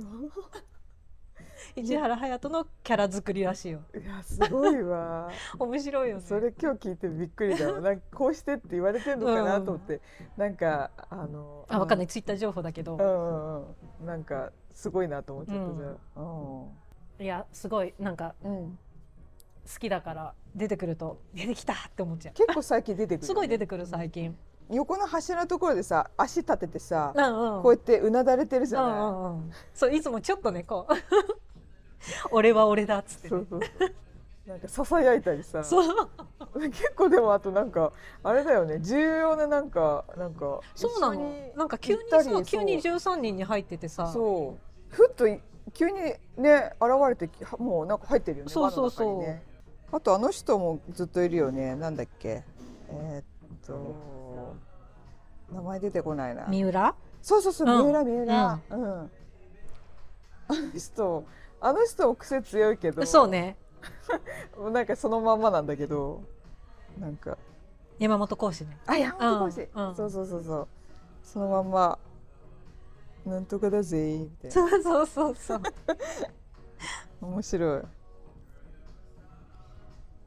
[1.77, 3.83] 市原隼人のキャラ作りらしいよ。
[3.95, 5.31] いやすごいわ。
[5.59, 6.23] 面白いよね。
[6.23, 7.81] それ今日聞いてびっくりだわ。
[7.81, 10.01] なんかこうしてって言われてんのかなと思って、
[10.37, 12.05] なんかあのあわかんない。
[12.07, 12.97] いツイッター情報だけど。
[12.97, 13.57] うんうん
[14.01, 14.07] うん。
[14.07, 17.25] なんかすごいなと思っちゃったじゃん。
[17.25, 17.95] いやすごい。
[17.99, 18.79] なんかうん、
[19.79, 24.37] きだから出てくると出てきたって思っちゃ結構最近出てくるよね、うすごい出てくる最近。
[24.71, 27.63] 横の柱のところでさ足立ててさ、うんうん。
[27.63, 29.51] こうやってうなだれてるじゃない、うんうんうん。
[29.75, 30.95] そういつもちょっとねこう。
[32.31, 33.61] 俺は俺だっつってね、そうそう。
[34.47, 35.63] なんかささやいたりさ。
[35.65, 36.09] そう。
[36.55, 38.79] 結構でもあとなんかあれだよね。
[38.81, 41.53] 重要ななんかなんかそうなの。
[41.57, 42.95] なんか急にさ急にそう。
[42.95, 44.07] 13人に入っててさ。
[44.07, 44.95] そう。
[44.95, 45.41] ふっとい
[45.75, 46.01] 急に
[46.37, 47.29] ね現れて
[47.59, 48.51] もうなんか入ってるよね。
[48.51, 49.19] そうそうそう。
[49.19, 49.43] ね
[49.93, 51.75] あとあの人もずっといるよね。
[51.75, 52.45] なんだっけ。
[52.91, 53.25] えーっ
[53.67, 54.57] と
[55.53, 56.47] 名前出てこないな。
[56.49, 56.95] 三浦？
[57.23, 57.85] そうそうそううん。
[57.85, 58.61] 三浦三浦。
[58.71, 59.07] うん、あ
[60.49, 61.25] の人
[61.61, 63.05] あの人も癖強いけど。
[63.05, 63.57] そうね。
[64.73, 66.23] なんかそのまんまなんだけど。
[66.99, 67.37] なんか。
[67.99, 68.79] 山本講師ね。
[68.87, 69.95] あ山本講師、うんうん。
[69.97, 70.69] そうそうそうそう。
[71.23, 71.99] そのまんま。
[73.27, 74.53] なんとかだぜみたいな。
[74.53, 75.61] そうそうそうそう。
[77.21, 77.83] 面白い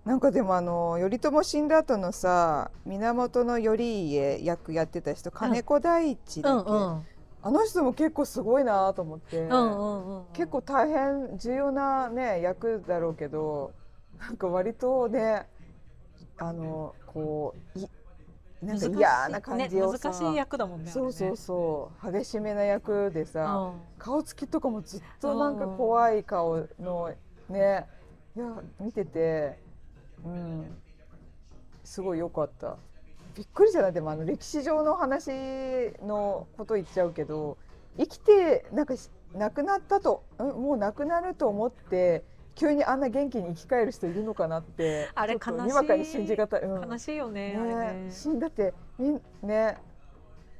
[0.05, 7.05] なんかでもあの頼朝死んだ後のさ源頼家役やってた人金子大地うだっけ、んうん。
[7.45, 13.71] あの人も結構すごいなと思って、うんうんうん結構大変重要なね役だろうけど
[14.19, 15.45] なんか割とね
[16.37, 17.87] あのこうい
[18.61, 27.13] なんか嫌な感じをさ、ね難しい役だもんねそうそうそう激しめな役でさ、ね顔つきとかもずっとなんか怖い顔の
[27.49, 27.85] ね
[28.35, 29.59] いや見てて
[30.25, 30.77] うん。
[31.83, 32.77] すごい良かった。
[33.35, 33.93] びっくりじゃない？
[33.93, 35.31] でもあの歴史上の話
[36.05, 37.57] のこと言っちゃうけど
[37.97, 40.43] 生きてなんかし亡くなったとん？
[40.43, 42.23] もう亡くなると思って
[42.55, 46.81] 急にあんな元気に生き返る人いるのかなってあれ悲しいにわかに信じがたい、うん。
[46.83, 47.75] うん悲しいよねね。
[48.03, 48.11] ね。
[48.11, 49.77] 死んだってみんね。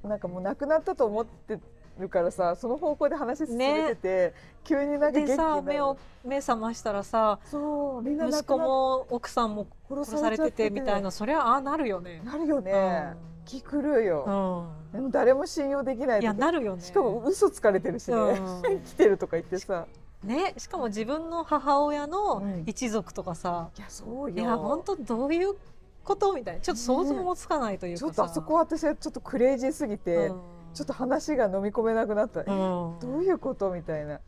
[0.04, 1.60] なんかもう亡くなったと思って
[2.00, 10.70] るからさその方向で話進めてて、急になんかさ目を目覚ましたらさそうみんな亡息子も奥さんも殺殺されてて。
[10.70, 12.22] みたいなそりゃああなるよね。
[12.26, 13.14] なるよね、
[13.46, 16.82] 気狂うよ、うでも誰も信用できないんいやなるよね。
[16.82, 18.80] しかも嘘つかれてるしね、うん。
[18.82, 19.86] 来てるとか言ってさ。
[20.24, 22.64] ねしかも自分の母親のうん。
[22.66, 24.36] 一族とかさ、いやそうよ。
[24.36, 25.56] いや本当どういう
[26.04, 26.34] こと？
[26.34, 26.62] みたいな。
[26.62, 30.42] ちょっと想像もつかないというかさ、ちょっとあそこ私はちょっとクレイジーすぎて、うん
[30.74, 32.46] ちょっと話が飲み込めなくなった、うん。
[32.46, 33.72] どういうこと？
[33.72, 34.20] みたいな。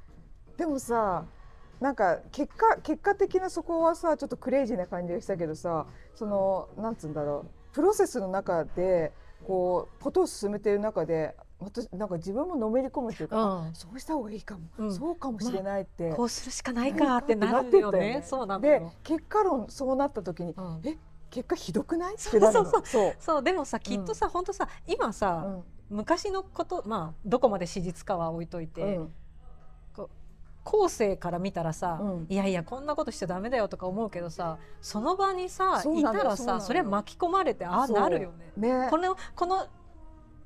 [0.57, 1.25] でもさ
[1.81, 7.75] なんか結果結果的なそこはさちょっとクレイジーな感じがしたけどさそのなんつうんだろう。
[7.75, 9.11] プロセスの中で
[9.45, 13.75] こうことを進めている中で私なんか自分ものめり込むっていうか、うん。
[13.75, 14.93] そうした方がいいかも、うん。
[14.93, 18.23] そうかもしれないって、こうするしかないかってなるよね。
[18.25, 18.93] そうなんだでよ。
[19.03, 20.81] 結果論そうなった時に、うん。
[20.85, 20.97] え
[21.29, 22.15] 結果ひどくない？
[22.15, 23.43] っそうそうそうそう。
[23.43, 29.13] でもさきっとさ、本当さ今さ、うん昔のことまあどこまで史実かは置いといて、うん。
[30.63, 32.25] 後世から見たらさ、うん。
[32.27, 38.51] いやいやこんなことしちゃダメだよとか思うけどさその場にさいたらさそれ巻き込まれてああなるよね。
[38.57, 38.87] ね。
[38.89, 39.67] このこの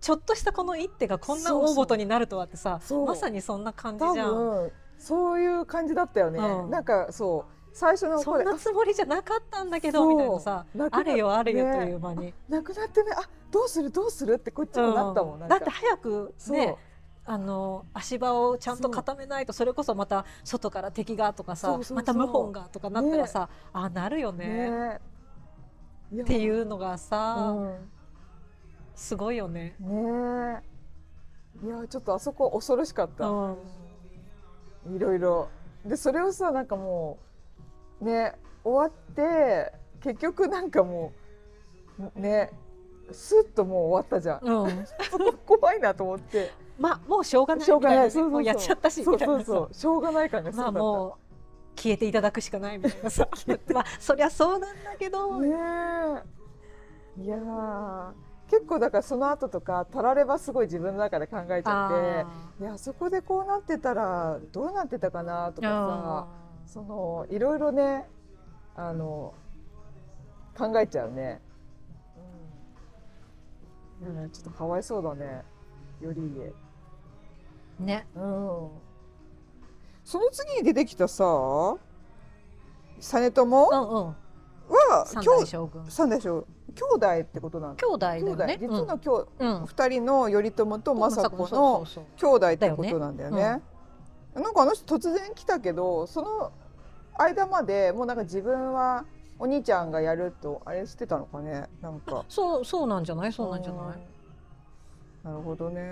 [0.01, 4.35] ちょっとしたこの一手がこんな大ごとになるとはってさそうまさにそんな感じ多じゃん。
[4.35, 6.69] 分そういう感じだったよね、うん。
[6.69, 12.33] なんかそう最初のそんなつもりじゃなかったんだけどみたいなさあれよあれよねという間に。
[12.49, 14.33] なくなってねあどうするどうする？
[14.33, 16.75] ってこっちもなったもん、だって早くね
[17.25, 24.99] あの足場をちゃんと固めないとそれこそまた外から敵がとかさまた謀反がとかなったらさ、あなるよね。
[26.13, 27.89] っていうのがさ、うん。
[28.95, 29.75] すごいよね。
[29.79, 30.63] ね。
[31.63, 33.57] えいやちょっとあそこ恐ろしかった、う
[34.89, 34.95] ん。
[34.95, 35.49] いろいろ。
[35.85, 37.28] でそれをさなんかもう
[38.01, 38.33] ね
[38.63, 41.13] 終わって結局なんかも
[42.15, 42.51] うね
[43.11, 44.39] スッともう終わったじゃん。
[44.43, 46.51] うん、そこ怖いなと思って。
[46.77, 48.07] まあもうしょうがないしょうがない。
[48.07, 49.73] うやっちゃったしそうそうそう。
[49.73, 50.79] しょうがない感がすごまあかった。
[50.83, 51.13] もう
[51.75, 53.27] 消えていただくしかないみたいなさ。
[53.73, 55.49] まあそりゃそうなんだけど、ね
[57.17, 57.23] え。
[57.23, 58.11] いやー。
[58.49, 62.25] 結構だからその後とかたらればすごい自分の中で考えちゃってあ
[62.59, 66.27] いやそこでこうなってたらどうなってたかなとーかさ
[66.71, 68.07] そのいろいろね
[68.75, 69.33] あの
[70.55, 71.41] 考えちゃうね、
[74.03, 74.21] うん。
[74.23, 75.43] うん、ちょっとかわいそうだね。
[75.99, 76.53] 頼家。
[77.79, 78.05] ね。
[78.15, 78.21] うん。
[80.03, 81.23] その次に出てきたさ
[82.99, 83.43] 実朝？
[83.43, 84.15] うんうん。
[84.69, 85.37] は三兄弟。
[85.39, 85.85] 代将軍。
[85.89, 87.87] 三代将兄弟ってことなんだ。
[87.87, 88.57] 兄弟だよね。
[88.59, 88.77] 兄弟。
[88.77, 89.65] 実の兄うん。
[89.65, 91.83] 二人の頼朝と政子の
[92.15, 93.63] 兄弟ってことなんだよね。
[94.35, 96.51] なんかあの人突然来たけどその
[97.23, 99.05] 間までもうなんか自分は
[99.37, 102.25] お兄ちゃんがやるとあれしてたのかねなんか。
[102.27, 103.33] そうそうなんじゃない？
[103.33, 103.97] そうなんじゃない？
[105.25, 105.83] うんなるほどね。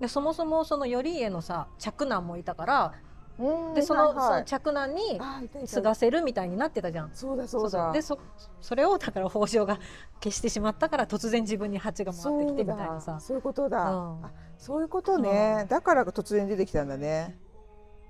[0.00, 2.92] でそもそもその頼家のさ嫡男もいたから
[3.38, 5.20] うんでその,、はいはいその嫡男に
[5.66, 7.10] 継がせるみたいになってたじゃん。
[7.14, 7.92] そうだそうだ。
[7.92, 8.18] でそ
[8.60, 9.78] それをだから北条が
[10.22, 13.90] 消してしまったから突然自分に蜂が回ってきてみたいなさそうだそういうことだ。
[13.90, 15.66] うんあそういうことね。
[15.68, 17.38] だから突然出てきたんだね。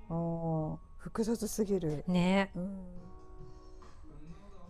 [0.09, 2.05] うん複雑すぎる。
[2.07, 2.49] ね。
[2.55, 2.77] うん。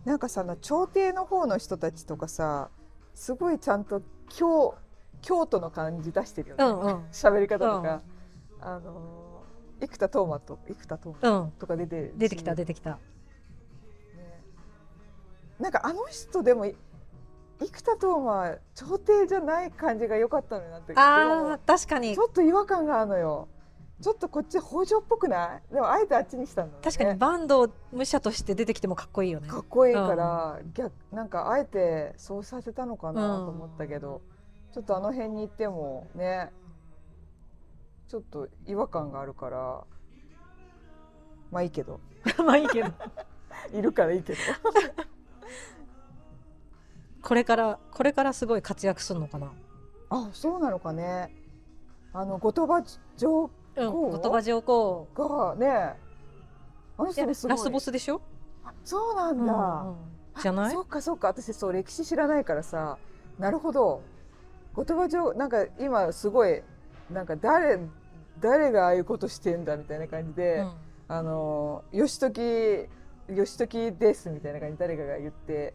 [0.04, 2.68] なんかさ朝廷の方の人たちとかさ
[3.14, 4.74] すごいちゃんと京
[5.22, 6.64] 京都の感じ出してるよね。
[6.64, 7.04] うんうん。
[7.12, 8.02] 喋、り方とか、
[8.60, 11.50] あのー生田斗真と生田斗真うん。
[11.52, 12.18] とか出てるし。
[12.18, 12.90] 出てきた出てきた。
[12.90, 12.98] ね。
[15.60, 16.74] なんかあの人でもい
[17.60, 20.94] 生田斗真朝廷じゃない感じが良かったのになって。
[20.96, 22.14] あー確かに。
[22.16, 23.48] ちょっと違和感があるのよ
[24.02, 25.74] ちょっとこっち北条っぽくない？
[25.74, 26.80] でもあえてあっちにしたんだね。
[26.82, 29.48] 確かに坂東武者として出てきてもかっこいいよね。
[29.48, 34.20] かっこいいから、逆なんかあえてそうさせたのかなと思ったけど、
[34.72, 36.52] ちょっとあの辺に行ってもね
[38.08, 39.84] ちょっと違和感があるから
[41.50, 42.00] まあいいけど。
[42.38, 42.90] まあいいけど。
[43.72, 44.38] いるからいいけど。
[47.22, 49.52] これからこれからすごい活躍するのかな？
[50.10, 51.34] あそうなのかね。
[52.12, 52.84] あの後鳥羽
[53.16, 54.10] 上うんこう。
[54.12, 55.94] 後鳥羽上皇がね
[56.96, 58.20] あの人もすラスボスでしょ？
[58.64, 59.96] あそうなんだ、うんうん。
[60.40, 60.72] じゃない？
[60.72, 61.28] そっかそっか。
[61.28, 62.98] 私そう歴史知らないからさ。
[63.38, 64.02] なるほど。
[64.74, 66.62] 後鳥羽上なんか今すごい
[67.10, 67.78] なんか誰
[68.40, 70.72] 誰がああいうことしてんだみたいな感じで、うん。
[71.08, 72.86] あの義時
[73.28, 75.74] 義時ですみたいな感じで誰かが言って。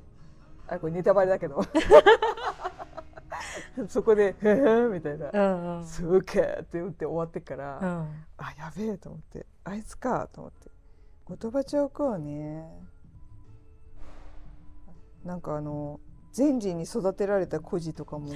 [0.71, 1.63] あこれネタバレだけど
[3.87, 5.29] そこで「へえ」みたいな。
[5.31, 8.25] うんうん「そうか」って言って終わってから、うん。
[8.37, 9.45] あやべえと思って。
[9.63, 10.69] あいつかと思って。
[11.25, 12.67] 後鳥羽上皇ね。
[15.23, 15.99] なんかあの
[16.31, 18.31] 善治に育てられた孤児とかも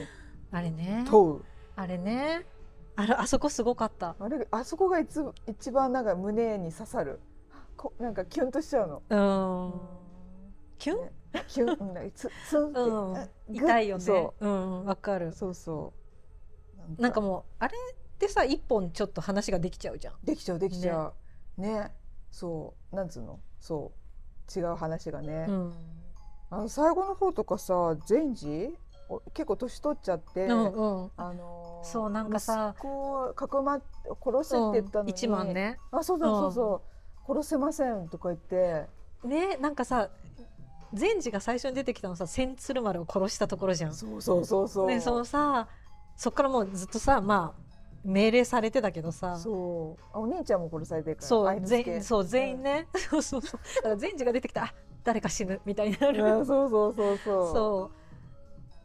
[0.52, 1.06] あれね。
[1.08, 1.42] 問う。
[1.76, 2.46] あれね。
[2.96, 4.16] あれあそこすごかった。
[4.20, 7.20] あれあそこがいつ一番なんか胸に刺さる。
[7.76, 9.02] こなんかキュンとしちゃうの。
[9.10, 9.16] う
[9.78, 9.82] ん。
[10.78, 11.02] キュン？
[11.02, 11.12] ね
[11.48, 14.04] キュンうんつつんって、うん痛いよね。
[14.04, 14.48] そう。
[14.48, 15.34] んわかうる。
[15.34, 15.94] そうそ
[16.98, 17.02] う。
[17.02, 17.22] なんか。
[17.22, 20.16] もうあれってさ一本ちょっと話ができちゃうじゃん。
[20.24, 21.12] できちゃうできちゃ
[21.58, 21.62] う。
[21.62, 21.92] ね。
[22.32, 23.40] そうなんつうの？
[23.60, 23.92] そ
[24.56, 25.74] う違う話がね、うん。
[26.50, 28.76] あの最後の方とかさ善治
[29.10, 31.12] お結構年取っちゃって、うんうん。
[31.18, 33.86] あのーそうなんかさ息子をかくまって
[34.24, 35.78] 殺せって言ったのに、一番ね。
[35.92, 36.82] あそうそうそうそ
[37.28, 38.86] う、殺せませんとか言って。
[39.26, 40.10] ねなんかさ
[40.94, 43.94] 善治が最初に出てきたのさ千鶴丸を殺したところじゃん。
[43.94, 45.68] そうそうそうそう、ねそのさ
[46.16, 47.64] そっからもうずっとさまあ
[48.04, 49.38] 命令されてたけどさ。
[49.38, 50.04] そう。
[50.14, 53.60] あお兄ちゃんも殺されてるからそう全員そう全員ね、 そうそうそう。
[53.78, 54.74] だから善治が出てきたあ
[55.04, 57.54] 誰か死ぬみたいになる、うんそうそうそうそう。
[57.54, 57.92] そ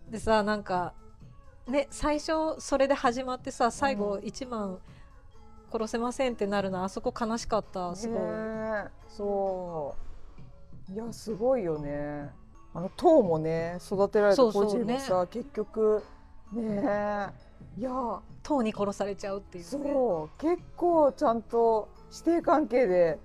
[0.09, 0.13] う。
[0.13, 0.95] でさなんか
[1.67, 4.25] ね最初それで始まってさ最後うん。
[4.25, 4.79] 一番
[5.71, 8.89] 殺せませんってなるのあそこ悲しかったすごい、ねえ。
[9.09, 10.08] そう
[10.91, 12.31] いやすごいよね。
[12.75, 16.03] あの塔もね育てられたそうそう個人もさ、結局
[16.53, 17.29] ねえ。
[17.77, 17.93] いや
[18.43, 19.71] 塔に殺されちゃうっていうね。
[19.71, 20.41] そう。
[20.41, 23.19] 結構ちゃんと師弟関係で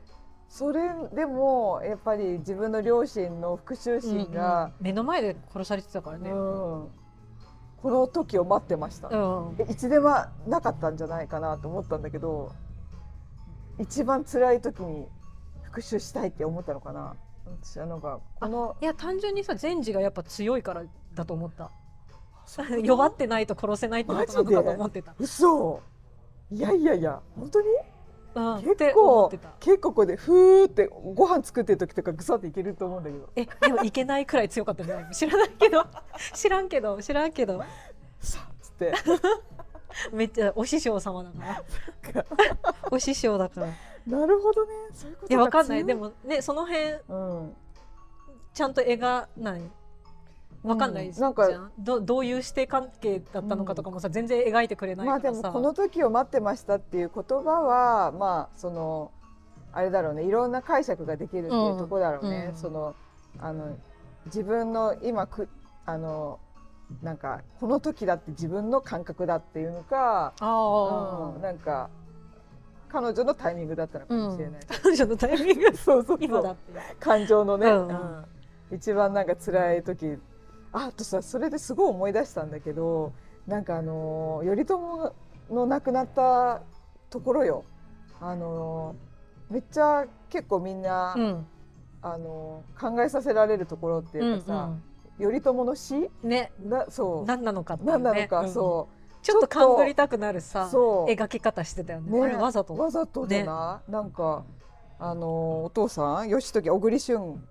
[0.50, 4.74] それでもやっぱり自分の両親の復讐心が、うんうん。
[4.82, 6.24] 目の前で殺されてたからうん。
[6.24, 6.90] ね、こ
[7.92, 9.56] の時を待ってました、うん。
[9.60, 10.10] えいつでも
[10.48, 12.52] なかったんじゃないかなと思ったんだけど
[13.80, 15.08] 一番辛い時に
[15.64, 20.84] 復讐したいって思ったのかな私はなんかこのいや単純にさ善治がやっぱ強いから
[21.14, 21.72] だと思った。
[22.84, 25.82] 弱ってないと殺せないってことなのかと思ってた、嘘。
[26.52, 27.68] いやいやいや本当に？
[28.36, 29.30] うん、結構
[29.60, 33.30] 結構ここでふーってご飯作ってる時とかぐさっていけると思うんだけど。
[33.36, 35.14] えでもいけないくらい強かったんじゃない？
[35.14, 35.86] 知らないけど。
[36.34, 37.64] 知らんけど知らんけど。
[38.20, 38.94] さっつって。
[40.12, 41.38] めっちゃお師匠様だか
[42.14, 42.26] ら。
[42.92, 43.68] お師匠だから。
[43.68, 43.72] い
[44.08, 44.72] なるほどね。
[44.94, 45.80] そういうことやわかんない。
[45.80, 47.54] 強でもねその辺うん。
[48.54, 49.62] ちゃんと絵がない。
[50.62, 51.12] わかんない。
[51.12, 51.38] じゃん、うん。
[51.38, 59.12] なんかどどういう師弟関係だったのかとかもさ、全然描いてくれないまからさ、あでもこの時を待ってましたっていう言葉はまあその
[59.72, 60.24] あれだろうね。
[60.24, 62.58] いろんな解釈ができるっていうところだろうね、うん。
[62.58, 62.96] その
[63.40, 63.76] あの
[64.26, 65.50] 自分の今く
[65.86, 66.40] あの
[67.02, 71.90] なんかこの時だって自分の感覚だっていうのか、ああ、うん、なんか
[72.94, 75.74] 彼女のタイミングだったのかもしれない、彼女のタイミング？
[75.76, 76.44] そうそう今そう。
[76.44, 76.72] だって。
[76.72, 77.88] いう感情のね、うん。
[77.88, 78.26] うん。
[78.72, 80.20] 一番なんか辛い時。
[80.72, 83.12] ああとさそれですごい思い出したんだけど
[83.46, 85.14] なんかあのー頼朝
[85.52, 86.62] の亡くなった
[87.10, 87.64] ところよ。
[88.22, 91.46] あのーめっちゃ結構みんな、うん。
[92.04, 94.70] あのー考えさせられるところっていうかさ、
[95.20, 95.96] 頼朝の死？
[96.24, 96.52] うんね。
[96.64, 97.26] なそう。
[97.26, 98.50] 何なのかね、何なのか、うん。
[98.50, 102.12] そうちょっと勘ぐりたくなるさ描き方してたよね。
[102.12, 102.24] ね。
[102.24, 102.76] あれわざと。
[102.76, 104.44] わざとじゃない、なんか
[105.00, 107.44] あのお父さん義時小栗旬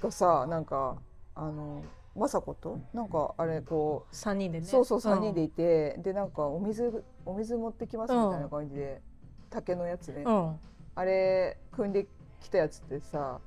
[0.00, 0.96] がさなんか
[1.34, 1.84] あの
[2.16, 2.78] 政子と？
[2.94, 4.66] なんかあれこう、3人でね。
[4.66, 9.02] そうそう3人でいて、でなんかお水お水持ってきますみたいな感じで、
[9.50, 10.56] 竹のやつね、うん、うん
[10.94, 12.06] あれ組んで
[12.40, 13.38] きたやつってさ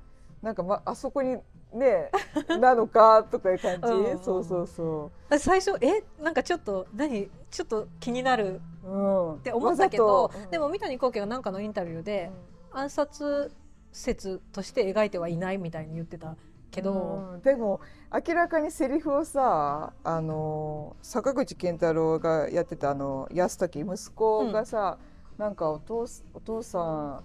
[0.44, 1.38] なんか、ま、あそこに
[1.74, 2.12] ね
[2.60, 3.88] なのかとかいう感じ？
[3.88, 7.30] うんうんそうそうそ最初えなんかちょっと何？
[7.52, 8.62] ちょっと気になる。
[8.82, 12.32] っって思ったけど、でもも三谷幸喜がなんかのインタビューで、
[12.72, 13.52] 暗殺
[13.92, 16.36] 説として描いてはいないみたいに言ってた
[16.72, 17.42] けど、うん。
[17.42, 24.98] でも明らかにセリフをさあの坂口健太郎がやってたあの安時息子がさ、
[25.38, 27.24] なんかお父すお父さん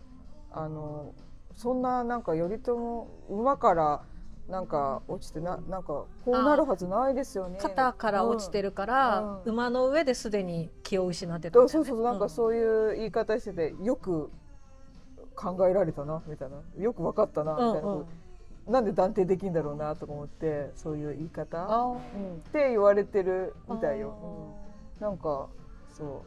[0.53, 1.15] あの
[1.55, 4.03] そんななんか頼朝馬から
[4.49, 7.59] なんか落ちてななんかこうなるはずないですよね。
[7.61, 9.53] 肩から落ちてる、るから、うん。
[9.53, 14.31] 馬の上ですでに気を失ってたねそうそうそうなんかそういう言い方しててよく
[15.35, 16.57] 考えられたなみたいな。
[16.83, 17.99] よく分かったなみたいな、うん。
[18.01, 18.07] うん
[18.69, 18.81] な。
[18.83, 21.59] んで断定できんだろうなとか思ってそういう言い方？
[21.59, 22.01] あうん、っ
[22.53, 24.15] て言われてるみたいよ。
[25.01, 25.49] なんか
[25.93, 26.23] そ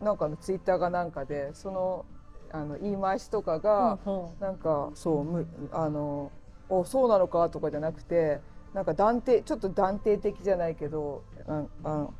[0.00, 0.04] う。
[0.04, 2.06] なんかのツイッターがなんかでその
[2.50, 4.30] あの言い回しとかーが、うんうん。
[4.40, 6.32] なんかそうむあの
[6.70, 7.50] おそうなのか？
[7.50, 8.40] とかじゃなくて
[8.72, 12.14] なんか断定ちょっと断定的じゃないけどああの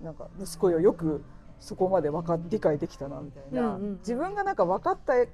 [0.00, 1.22] なんか息子よよく
[1.60, 5.30] そこまで分かっ理解できたなみたいな、うんうん自分がなんか分かった知っ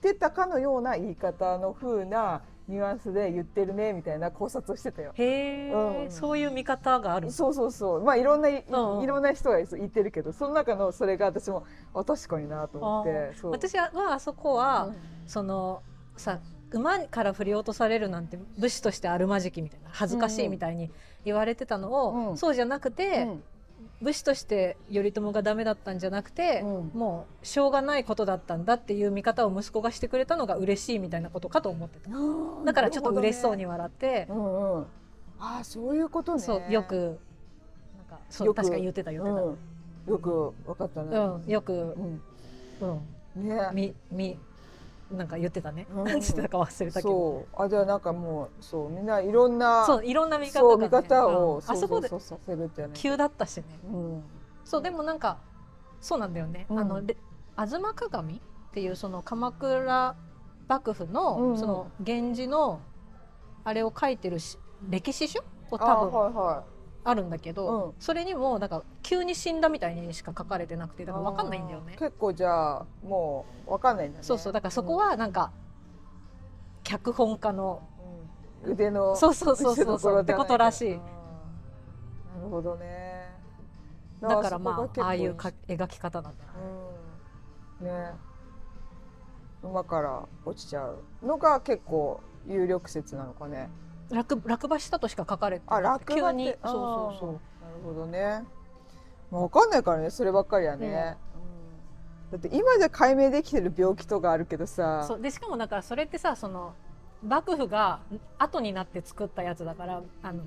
[0.00, 5.12] てたかのような言い方の風なニュアンスで言ってるねみたいな考察をしてたよ。
[5.14, 6.10] へえ、うん。
[6.10, 7.30] そういう見方がある。
[7.30, 8.02] そうそうそう。
[8.02, 9.02] まあいろんなうんうん。
[9.02, 13.32] いろんな人が言ってるけどその中のそれが私もあ確かになと思って。
[13.44, 14.92] 私はあそこは、
[15.26, 15.82] その
[16.16, 16.40] さ
[16.74, 20.90] 馬から振り落とされるなんて武士としてあるまじきみたいな恥ずかしいみたいに
[21.24, 22.36] 言われてたのを、うん。
[22.36, 23.28] そうじゃなくて、
[24.02, 26.90] 武士として頼朝がダメだったんじゃなくて、うん。
[26.92, 32.10] もうしょうがないことだったんだっていう見方を息子がしてくれたのが嬉しいみたいなことかと思ってた。
[32.10, 34.26] うんだからちょっと嬉しそうに笑って、ね。
[34.30, 34.86] うんうん。
[35.38, 36.40] ああそういうことね。
[36.40, 37.18] そうよく
[37.98, 38.56] なんかそうよく。
[38.56, 39.56] 確か言ってた言ってた、う
[40.08, 41.16] ん、よく分かったね。
[41.16, 42.22] うんよく、うん。
[43.36, 43.70] うん、ね。
[43.72, 44.38] みみ
[45.16, 46.04] なんか言ってたね、うん。
[46.04, 47.08] 何て言ってたか忘れたけど。
[47.08, 47.62] そう。
[47.62, 51.70] あじゃあなんかもうそうみんないろんなそういろんな見方が、ね、見方を、うん。
[51.70, 52.10] あそこで
[52.94, 53.64] 急だったしね。
[53.92, 54.24] うん。
[54.64, 55.38] そうでもなんか
[56.00, 56.78] そうなんだよね、うん。
[56.78, 57.16] あのれ
[57.56, 58.40] 吾妻鏡っ
[58.72, 60.16] ていうその鎌倉
[60.66, 62.80] 幕府の、その源氏の
[63.64, 64.58] あれを書いてるし
[64.88, 65.40] 歴史書
[65.70, 66.64] をあ多分はいは
[67.04, 67.94] あるんだけど、うん。
[67.98, 71.96] それにもなんか急に死んだみたいにしか書かれてなくていだから分かんないんだよね。
[71.98, 74.24] 結構じゃあもう分かんないんだね。
[74.24, 74.52] そうそう。
[74.52, 75.52] だからそこはなんか、
[76.82, 77.82] 脚本家の
[78.64, 78.72] うん。
[78.72, 79.98] 腕のそうそうそうそう。
[79.98, 80.90] そうってことらしい。
[80.92, 80.96] な
[82.42, 83.24] るほどね。
[84.22, 86.52] だからまあああいうかか描き方なんだな。
[87.82, 87.86] うん。
[87.86, 88.34] ね。
[89.62, 93.70] 馬から落ちちゃうのが結構有力説なのかね
[94.10, 96.46] 落落馬したとしか書かれてあ落馬に。
[96.46, 97.30] そうそうそう。
[97.30, 97.40] なる
[97.84, 98.44] ほどね。
[99.30, 101.16] まあ分かんないからねそればっかりはね、
[102.32, 102.38] うん。
[102.40, 105.04] だって今じゃ解明できてる病気とかあるけどさ。
[105.06, 105.20] そう。
[105.20, 106.74] でしかもだからそれってさその
[107.26, 108.00] 幕府が
[108.38, 110.42] 後になって作ったやつだからあの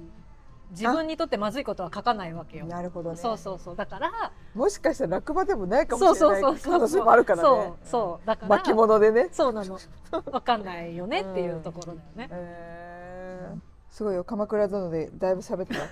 [0.70, 2.66] 自分にとってまずいことは書かないわけよ。
[2.66, 3.18] なるほどね。
[3.18, 3.76] そうそうそう。
[3.76, 4.12] だから
[4.53, 6.41] もしかしたら落馬でもないかもしれない。
[6.41, 6.74] そうそうそうそう。
[6.74, 7.41] 可能性もあるからね。
[7.43, 7.88] そう。
[7.88, 8.28] そう。
[8.28, 9.30] だから巻物でね。
[9.32, 9.80] そうなの。
[10.32, 12.30] わかんないよねっていうところだよね。
[12.32, 12.87] えー
[13.90, 14.24] すごいよ。
[14.24, 15.76] 鎌倉殿でだいぶ喋った。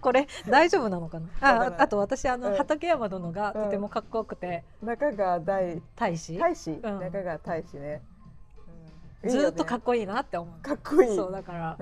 [0.00, 1.26] これ大丈夫なのかな？
[1.40, 2.56] ああと私あの、うん。
[2.56, 6.38] 畠山殿がとてもかっこよくて、中川大大使？
[6.38, 6.82] 大使、ん。
[6.82, 8.02] 中川大使ね、
[9.24, 9.30] うん。
[9.30, 10.62] ずーっとかっここいいなって思う。
[10.62, 11.16] かっこいい。
[11.16, 11.76] そうだか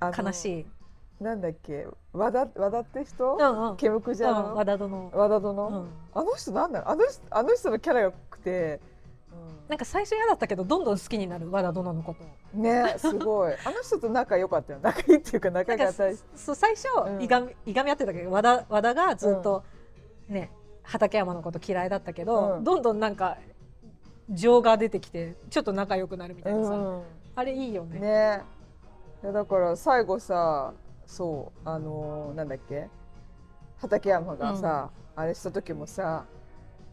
[0.00, 0.66] ら悲しい。
[1.22, 1.86] なんだっけ？
[2.12, 3.76] 和田和田って人、うんうん。
[3.76, 5.10] ケムクジャうんの、和田殿。
[5.12, 5.88] 和田殿、うん。
[6.14, 6.92] あの人なんだろう？
[6.92, 8.80] あの人あの人のキャラが良くて、
[9.68, 12.58] なんか最初嫌だったけどどんどん好きになる和田殿のこと。
[12.58, 13.52] ねすごい。
[13.64, 14.78] あの人と仲良かったよ。
[14.82, 17.22] 仲いいっていうか仲が大使そう最初、うん。
[17.22, 19.62] いがみいがみ合ってたけど和田和田がずっと、
[20.28, 20.50] ね
[20.82, 22.64] 畠山のこと嫌いだったけど、うん。
[22.64, 23.36] どんどんなんか
[24.30, 27.02] 情が出てきてちょっと仲良くなるみたいなさ、うん
[27.34, 28.00] あれいいよね。
[28.00, 28.42] ね。
[29.22, 30.72] いやだから最後さ
[31.06, 32.88] そうあのーなんだっけ？
[33.76, 36.24] 畠山がさ、あれした時もさ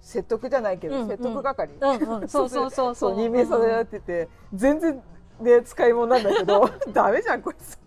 [0.06, 1.08] 説得じゃないけど、うんうん。
[1.08, 2.96] 説得係、うんうん、 そうそうそう。
[2.96, 5.02] そう任命されられてて全然
[5.42, 7.78] ね使い物なんだけど ダメじゃんこいつ。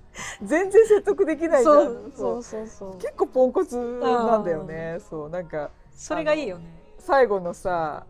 [0.42, 1.76] 全然説得できないじゃん。
[1.76, 2.38] そうそそう。
[2.38, 2.98] うそうそう。
[2.98, 4.98] 結構ポンコツなんだよね。
[5.08, 6.64] そうなんかそれがいいよね。
[6.98, 8.04] 最後のさ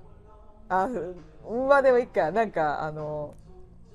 [0.71, 0.89] あ
[1.69, 2.31] まあでもいいか。
[2.31, 3.35] なんかあの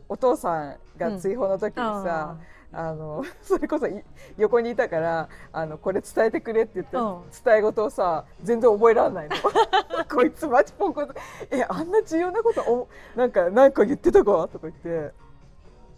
[0.08, 2.38] お父さんが追放の時にさ、
[2.74, 4.04] あの それこそい
[4.38, 7.22] 横にいたからあのこれ伝えてくれって言って、うん。
[7.46, 9.36] 伝え事をさ全然覚えられないの。
[10.14, 11.14] こいつマジポンコツ。
[11.52, 15.14] えあんな重要なことおなんかなんか言ってたかとか言って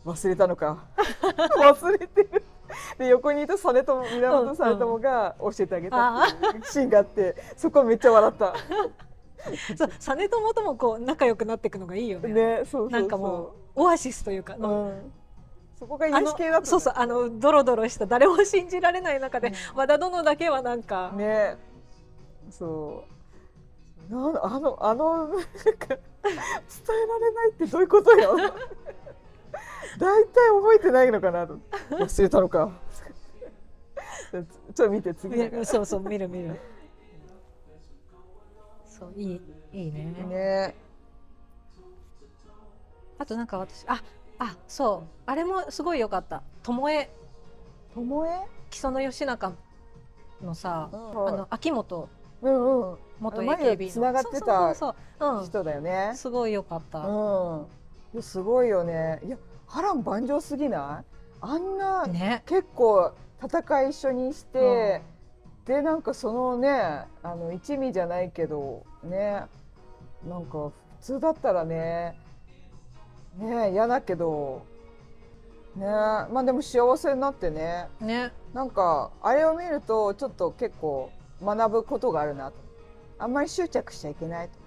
[0.05, 0.84] 忘れたのか。
[1.57, 2.43] 忘れてる。
[2.97, 8.53] で横にいた実朝源実朝が教えてあげたっていうシーンがあってそこめっちゃ笑った。
[9.78, 12.30] そう実朝ともこう仲良くなっていくのがいいよね。
[12.30, 12.89] ねそうそうそう。
[12.89, 15.11] なんかもうオアシスというか、うん、
[15.78, 21.57] そこが癒し系だそうそうあのドロドロした誰も信じられない中で、和田殿だけはなんか、ね。
[22.49, 23.03] そ
[24.09, 24.13] う。
[24.13, 25.47] なんあのあのなんか
[25.88, 28.38] 伝えられないってどういうことよ。
[29.97, 31.57] 大体覚えてないのかなと。
[31.91, 32.71] 忘れたのか。
[34.32, 34.45] ちょっ
[34.76, 35.65] と見て次。
[35.65, 36.59] そうそう見る見る。
[38.86, 39.41] そういい
[39.73, 40.26] いいね。
[40.30, 40.76] ね。
[43.17, 44.01] あとなんか私あ
[44.40, 45.08] あそう。
[45.26, 46.44] あれもすごい良かった。
[46.64, 47.10] 巴ともえ
[48.70, 49.54] 木曽義仲
[50.42, 52.10] のさ、あの秋元。
[52.42, 52.98] うんうん。
[53.22, 53.92] 元前 AKB の。
[53.92, 54.74] つながってた
[55.44, 56.08] 人だよね。
[56.10, 57.00] うん、すごい良かった。
[57.00, 57.68] う
[58.18, 58.22] ん。
[58.22, 59.22] すごいよね。
[59.26, 61.06] いや波乱万丈すぎない？
[61.42, 62.44] あんなね。
[62.46, 65.02] 結構戦い一緒にして、
[65.66, 69.44] でなんかそのねあの一味じゃないけどね
[70.28, 72.20] なんか普通だったらね
[73.38, 74.64] ね嫌だけど。
[75.76, 77.88] ねまあでも幸せになってね。
[78.00, 78.32] ね。
[78.54, 81.12] なんかあれを見るとちょっと結構
[81.42, 82.58] 学ぶことがあるなと。
[83.18, 84.58] あんまり執着しちゃいけないと。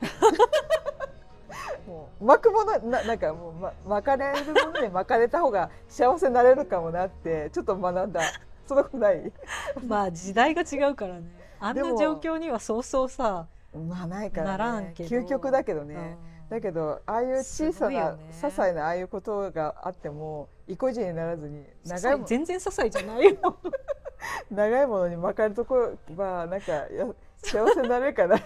[1.91, 8.21] もう巻くものななんかもう、ま、巻かれるもので巻かれた方が幸せになれるかもなってちょっと学んだ。
[8.67, 9.33] そんなことない。
[9.87, 11.23] まあ時代が違うからね。
[11.61, 15.17] あんな状況にはそうそうさ、まあないから、ね、ならんけど。
[15.17, 15.95] 究極だけどね、
[16.33, 23.59] うんだけどああいう小さな、ね些細なああいうことがあっても意固地にならずに長いも全然些細じゃないよ。
[24.51, 28.39] 長いものに巻かれるところはなんかや幸せになれるかな。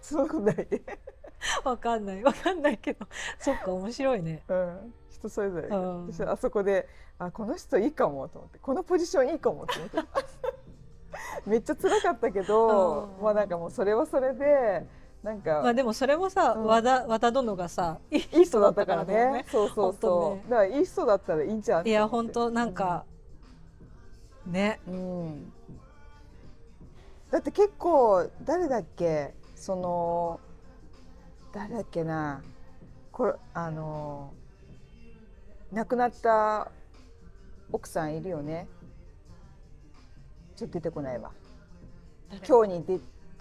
[0.00, 0.68] そんなことない、
[1.64, 2.22] わかんない。
[2.22, 3.06] わかんないけど、
[3.38, 4.42] そっか面白いね。
[4.48, 6.06] うん、人それぞれ、うん。
[6.06, 9.98] 私はあそこであこの人いいかもと思ってこのポジションいいかもと思って
[11.46, 13.22] めっちゃ辛かったけど、うん。
[13.22, 14.86] まあなんかもうそれはそれで
[15.28, 19.44] なんか、まあでもそれもさ、うん和田和田殿がさ、いい人だったからだよね。
[19.50, 20.36] そうそうそう。
[20.36, 21.86] ねだからいい人だったらいいんじゃん。
[21.86, 23.04] いや本当なんか、
[24.46, 24.80] ね。
[24.88, 25.52] うん。
[27.30, 29.34] だって結構誰だっけ？
[29.54, 30.40] その
[31.52, 32.42] 誰だっけな？
[33.12, 34.32] これあの
[35.72, 36.70] 亡くなった
[37.70, 38.66] 奥さんいるよね？
[40.56, 41.32] ちょっと出てこないわ。
[42.48, 42.98] 今日にで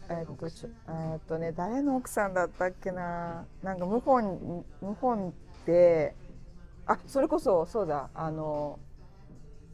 [0.10, 3.46] えっとちょえっとね誰の奥さんだったっけな？
[3.62, 4.38] なんか謀反
[4.80, 5.34] 謀反
[5.66, 6.16] で
[6.86, 8.80] あそれこそそうだあの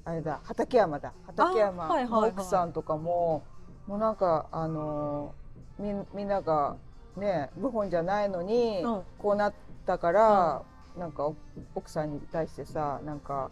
[0.05, 1.13] あれだ畠山だ。
[1.27, 2.31] 畠あ山はいはいはい。
[2.33, 3.43] の奥さんとかも、
[3.87, 5.33] もうなんかあの
[5.79, 6.75] みみんなが
[7.15, 9.01] ね謀反じゃないのに、うん。
[9.19, 9.53] こうなっ
[9.85, 10.63] たから、
[10.97, 11.35] なんかお
[11.75, 13.49] 奥さんに対してさなんか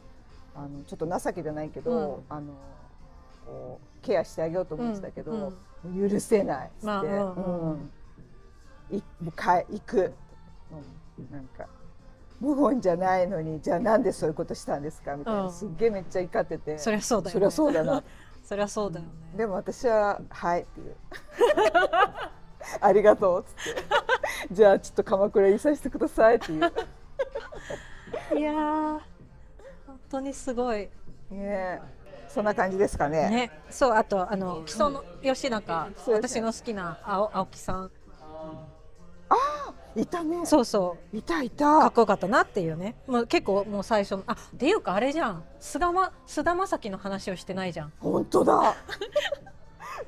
[0.55, 2.53] あのちょっと情けじゃないけど、あの
[3.45, 7.79] こうケアしてあげようと思ってたけど、うん許せないっつって、まあうんう
[8.91, 9.01] い
[9.35, 10.13] か行く、
[11.17, 11.67] うん、なんか
[12.39, 15.51] 無言じゃないのにじゃあなんでそういうことしたんですかみたいな、うん。
[15.51, 16.77] すっげえめっちゃ怒ってて。
[16.77, 18.03] そりゃそうだよ、ね、そりゃそうだな。
[18.43, 20.95] そりゃそうだよね、でも私は「はい」っていう
[22.81, 23.83] 「ありがとう」っつって
[24.51, 26.59] 「じゃあちょっと鎌倉入りさせてください」っていう。
[26.59, 26.71] ね
[28.35, 28.99] いやー
[29.85, 30.89] 本当にすごい。
[31.31, 31.79] え
[32.33, 33.29] そんな感じですかね。
[33.29, 33.51] ね。
[33.69, 37.91] そうあとあの木曽の吉中、私の好きな青青木さん。
[39.95, 40.45] いたね。
[40.45, 41.17] そうそう。
[41.17, 42.95] いたいかったこよかったなっていうね。
[43.07, 45.43] もう結構もう最初あっていうかあれじゃん。
[45.59, 47.93] 菅田菅田将暉の話をしてないじゃん。
[47.99, 48.75] 本当だ。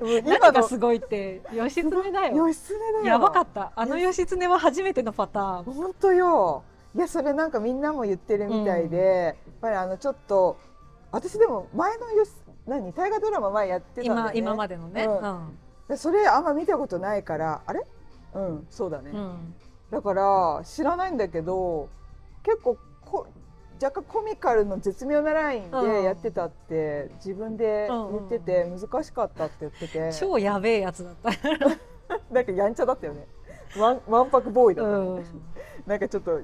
[0.00, 2.48] 今のがすごいって義経だよ。
[2.48, 3.04] 義経だよ。
[3.04, 3.72] やばかった。
[3.76, 4.46] あの義経。
[4.48, 5.64] は初めてのパターン。
[5.64, 6.62] 本当よ。
[6.96, 10.56] いやそれなんかみんなも言ってるみたいで、やっぱりあのちょっと
[11.14, 12.32] 私でも前のよし
[12.66, 12.92] 何？
[12.92, 14.32] 大河ドラマ前やってたんだよ今ね。
[14.34, 15.96] 今までのね、うん。
[15.96, 17.86] それあんま見たことないからあれ？
[18.34, 19.54] うんそうだね、うん。
[19.92, 21.88] だから知らないんだけど
[22.42, 23.28] 結構こ
[23.80, 25.92] 若干コミカルの絶妙なラインうん。
[25.92, 30.12] でやってたって自分で言ってて難しかったって言ってて。
[30.18, 31.30] 超やべえやつだった、
[32.34, 33.28] なんかやんちゃだったよね。
[33.78, 34.90] わんわんぱくボーイだった。
[34.90, 35.42] よね、うん、
[35.86, 36.40] なんかちょっと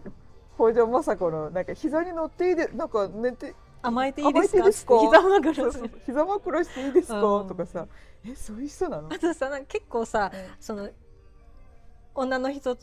[0.55, 4.65] 北条政子のなんか膝に乗っていいでなんか寝て甘えていいですか？
[4.65, 5.01] ですか？
[5.01, 5.91] 膝枕そうそう。
[6.07, 7.49] 膝枕していいですか、うん。
[7.49, 7.87] とかさ。
[8.27, 10.41] えそういう人なの、あとさなんか結構さうん。
[10.61, 10.91] その
[12.15, 12.77] 女の人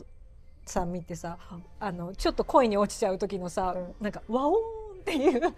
[0.66, 1.38] さん見てさ
[1.78, 3.94] あのちょっと恋に落ちちゃう時のさ、うん。
[4.00, 5.54] なんかワオーンっていう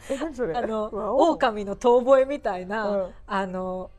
[0.57, 3.11] あの狼の遠吠えみたいな、うん。
[3.26, 3.91] あの、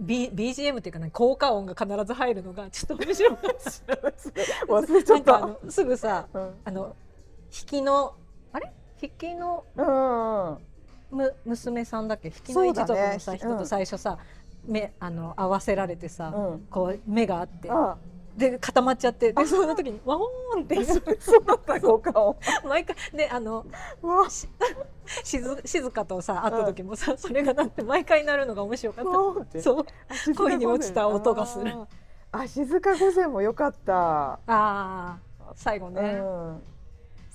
[0.00, 3.32] B、BGM っていうかね効果音が必ず入るのがちょっと面白い。
[4.68, 5.32] 忘れちゃった。
[5.32, 6.54] なんかあのすぐさうん。
[6.64, 6.96] あの
[7.50, 8.14] 引きの
[8.52, 8.72] あれ？
[9.00, 10.58] 引きのうんうん
[11.10, 12.28] む娘さんだっけ？
[12.28, 14.18] 引きの一族のさ、ね人と最初さ
[14.66, 16.66] 目あの合わせられてさ、うん。
[16.70, 17.70] こう目があって。
[17.70, 17.96] あ
[18.36, 19.32] で固まっちゃって。
[19.32, 20.84] でその時に ワオーンって。
[20.84, 22.36] そうだった効果音。
[22.68, 22.94] 毎回。
[23.14, 23.64] であの
[24.02, 24.28] わ。
[24.28, 24.46] し
[25.24, 29.60] 静静かとさ会った時もさ、それがなって毎回なるのが面白かった。
[29.62, 29.86] そう。
[30.36, 31.74] 恋に落ちた音がする。
[32.30, 33.94] あ静か御前も良かった。
[33.94, 35.18] ああ
[35.54, 36.62] 最後うね、ん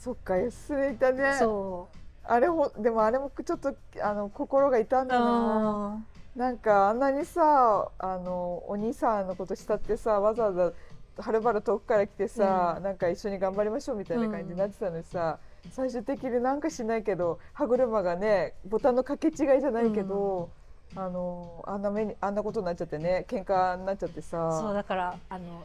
[0.03, 1.37] そっか安いたね。
[1.39, 1.87] そ
[2.25, 6.03] あれもでもあれもちょっとあの心が痛んうだな。
[6.35, 10.73] あなんかあんなにさあのお兄さんのこと慕ってさわざわざ
[11.21, 15.37] はるばる遠くから来てさ、なんか一緒に頑張りましょうみたいな感じになってたのにさ、
[15.71, 20.49] 最終的になんかしないけど歯車がねボタンの掛け違いじゃないけど、
[20.95, 25.63] あのあんな目にあんなことになっちゃってね喧嘩になっちゃってそうさだからあの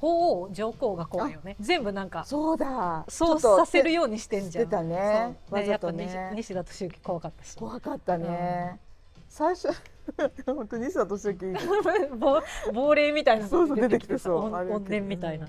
[0.00, 1.56] 法皇上皇が怖いよね。
[1.60, 3.04] 全部なんかそうだ。
[3.08, 4.68] そうさせるようにしてんじゃん。
[4.68, 5.36] たね。
[5.50, 6.30] わざとね。
[6.34, 7.56] 西西田敏行怖かったし。
[7.56, 8.78] 怖かったね、
[9.28, 9.68] 最初
[10.46, 11.56] 本当に西田敏行。
[12.16, 12.42] 亡
[12.72, 15.48] 亡霊みたいなのそうそうが出てきてさそう怨念みたいな。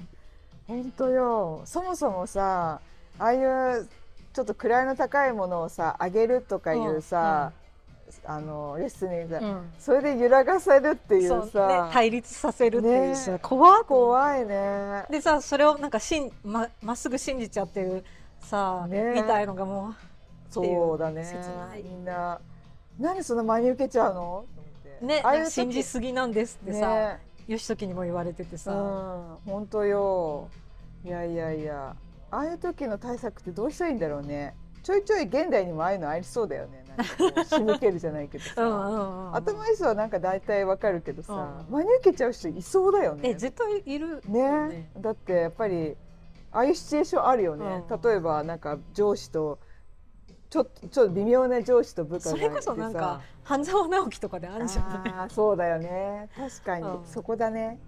[0.67, 1.61] 本当よ。
[1.65, 2.81] そもそもさ
[3.19, 3.87] ああいう
[4.33, 7.51] ちょっと位の高いものをさあげるとかいうさ、
[8.25, 9.69] あのレッスンにさ、うん。
[9.79, 11.89] それで揺らがされるっていそううさね。
[11.91, 13.39] 対立させるっていうさ、ね。
[13.41, 15.05] 怖っ怖いね。
[15.09, 18.03] でさそれをなんかしんままっすぐ信じちゃってる
[18.41, 19.13] さ、ね。
[19.15, 19.93] みたいのがも
[20.49, 21.25] そうだね。
[21.83, 22.39] みんな。
[22.99, 24.45] 何その真に受けちゃうの？
[25.01, 25.51] ねああいう時。
[25.51, 27.19] 信じすぎなんですってさ、ね。
[27.47, 29.51] 義時にも言われててさ、うん。
[29.51, 30.49] 本当よ。
[31.05, 31.95] いやいやいや。
[32.31, 34.53] ああいう時の対策ってどうしたらいいんだろうね
[34.83, 36.83] ちょいちょい現代にもああいうのありそうだよね。
[37.17, 41.71] なんか仕向けるじゃないけどさ、 頭いい人はなんか大体わかるけどさ、うん。
[41.71, 43.29] 真に受けちゃう人いそうだよね。
[43.29, 44.91] え絶対いるよね。
[44.97, 45.95] だってやっぱり
[46.51, 48.01] ああいうシチュエーションあるよね、うん。
[48.01, 49.59] 例えばなんか上司と
[50.49, 52.47] ちょっとちょっと微妙な上司と部下がいてさ。
[52.47, 54.85] それこそなんか半沢直樹とかであるじゃん。
[54.85, 56.29] あーそうだよね。
[56.35, 57.05] 確かに、うん。
[57.05, 57.79] そこだね。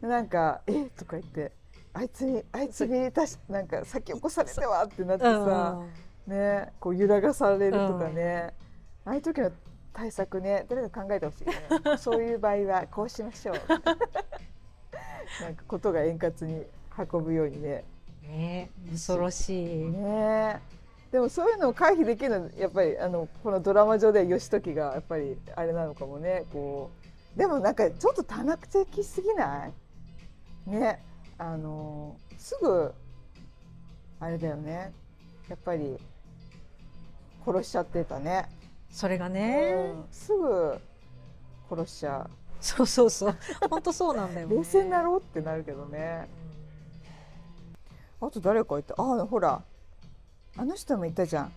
[0.00, 1.52] なんか「えとか言って
[1.92, 5.82] あいつにあいつにたしなんか先起こされてはってなってうんさ、
[6.30, 8.54] ねこう揺らがされるとかね、
[9.04, 9.50] ああいう時の
[9.92, 11.54] 対策ね誰か考えてほしいね。
[11.98, 13.56] そういう場合はこうしましょう。
[15.42, 16.64] なんかことが円滑に
[16.96, 17.84] 運ぶようにね。
[18.22, 20.60] ね恐ろしい、ね。
[21.10, 26.44] でもそういうのを回避できるのやっぱりあのこのドラマ上では義時がやっぱりあれなのかもね。
[26.52, 26.90] こ
[27.34, 30.70] うでもなんかちょっと多目的すぎない？
[30.70, 31.02] ね。
[31.38, 32.92] あのすぐ
[34.20, 34.92] あれだよね。
[35.48, 35.98] やっぱり
[37.44, 38.48] 殺しちゃってたね、
[38.90, 40.04] それがね、うん。
[40.10, 40.78] すぐ
[41.70, 42.28] 殺しちゃ
[42.60, 43.36] そうそうそう。
[43.68, 46.28] 本当そうなんだよ、う冷静になろうってなるけどね。
[48.20, 48.94] あと誰かいた？
[48.98, 49.62] あほら。
[50.56, 51.52] あの人もいたじゃん。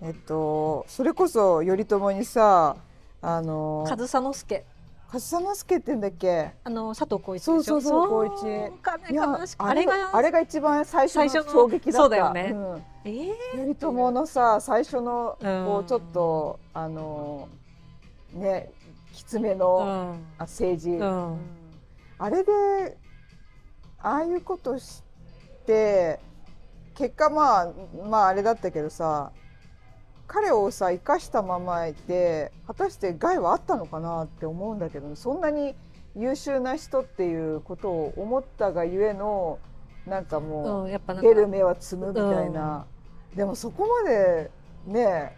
[0.00, 2.76] えっとそれこそ頼朝にさ
[3.20, 4.64] あの上総介
[5.10, 6.52] 上総介って言うんだっけ？
[6.64, 7.62] あの佐藤浩市でしょ？
[7.62, 8.82] そうそうそう浩市。
[8.82, 12.16] かねいやあれがあれが一番最初の衝撃だった。
[12.16, 12.50] よね。
[12.50, 12.82] ん。
[13.04, 13.34] えー？
[13.56, 15.64] 頼朝のさ最初のうん。
[15.64, 17.48] こうちょっとあの
[18.34, 18.70] ね
[19.14, 20.24] きつめうのん。
[20.36, 21.38] あ政治、うん。
[22.18, 22.98] あれで
[24.00, 25.02] ああいうことし
[25.66, 26.20] て
[26.94, 27.72] 結果まあ
[28.08, 29.32] まああれだったけどさ
[30.28, 35.74] 彼をさ生かしたままいて果たして害はあったのかなって思うんだけどそんなに
[36.14, 39.58] 優秀な人っていうことを思ったがゆえの
[40.06, 40.84] なんかもう。
[40.84, 42.86] うん出る目は摘むみたいな、
[43.34, 44.50] でもそこまで
[44.86, 45.36] ね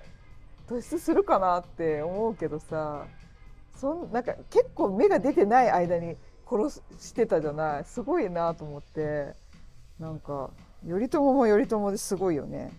[0.68, 3.06] 突出するかなって思うけどさ
[3.76, 6.16] そんなんか結構目が出てない間に
[6.48, 7.84] 殺してたじゃない？
[7.84, 9.34] すごいなと思って
[9.98, 10.50] なんか
[10.86, 12.72] 頼朝も頼朝ですごいよね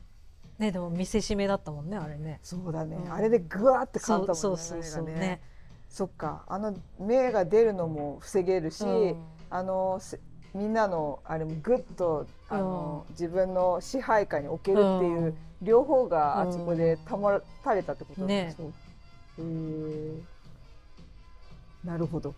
[0.61, 2.39] ねでも見せしめだったもんねあれね。
[2.43, 3.13] そうだね、うん。
[3.13, 5.41] あれでグワーって変わったそもんねうそうそうそう目がね。
[5.89, 6.43] そっか。
[6.47, 9.23] あの目が出るのも防げるし、うん。
[9.49, 10.19] あのせ
[10.53, 15.37] みんなのあれもグッとあの、自分の支配下に置けるっていう、うん。
[15.61, 18.53] 両方があそこで保たれたってことね。
[18.55, 18.67] そう。
[18.67, 18.71] へ
[19.39, 20.21] え
[21.83, 22.35] なるほど。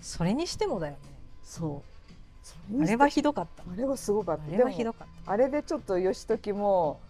[0.00, 0.98] それにしてもだよね。
[1.42, 1.82] そ
[2.78, 2.82] う。
[2.82, 3.62] あれはひどかった。
[3.70, 4.42] あれはすごかった。
[4.54, 7.00] あれはひどかっあれでちょっと義時も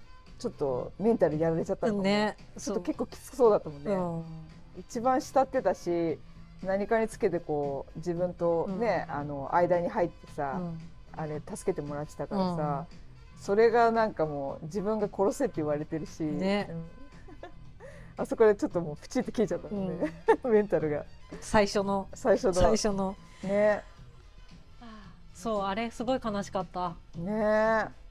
[0.42, 2.36] ちょっとメンタルやられちゃったのかね。
[2.58, 4.80] ちょっと結構きつそうだったもんね、うん。
[4.80, 6.18] 一番慕ってたし
[6.64, 10.78] 何かにつけてこう自分とね、あの間に入ってさ、うん。
[11.14, 12.86] あれ助けてもらってたからさ、
[13.40, 16.66] それがなんかもう自分が殺せって言われてるし、ね。
[16.70, 16.84] うん。
[18.16, 20.12] あそこでちょっともうプチって切れちゃったのね、
[20.42, 21.04] メンタルが。
[21.40, 22.08] 最初の。
[22.14, 22.54] 最初の。
[22.54, 23.14] 最初の。
[23.44, 23.84] ね。
[25.34, 26.96] そうあれすごい悲しかった。
[27.16, 28.01] ね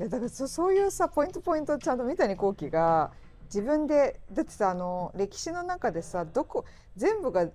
[0.00, 3.12] いやだからそそういうさポイントポイントちゃんと三谷幸喜が
[3.44, 6.64] 自分でだってさあの歴史の中でさどこ
[6.96, 7.48] 全部が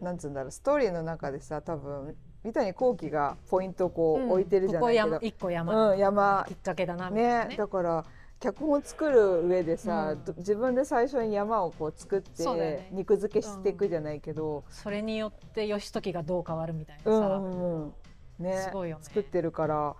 [0.00, 8.04] なんつうんだろうストーリーの中でさ多分三谷幸喜がポイントをこう置いてるじゃないけど、一個山、うん、山きっかけだなみたいなねねだから
[8.42, 17.92] 脚本作る上でさ、うんど自分で最初に山をこう作って、肉付けしていくじゃないけど、それによって義時がどう変わるみたいうん、なさ、うんうん。
[18.40, 18.62] ね。
[18.62, 19.04] すごいよね。
[19.04, 19.94] 作ってるから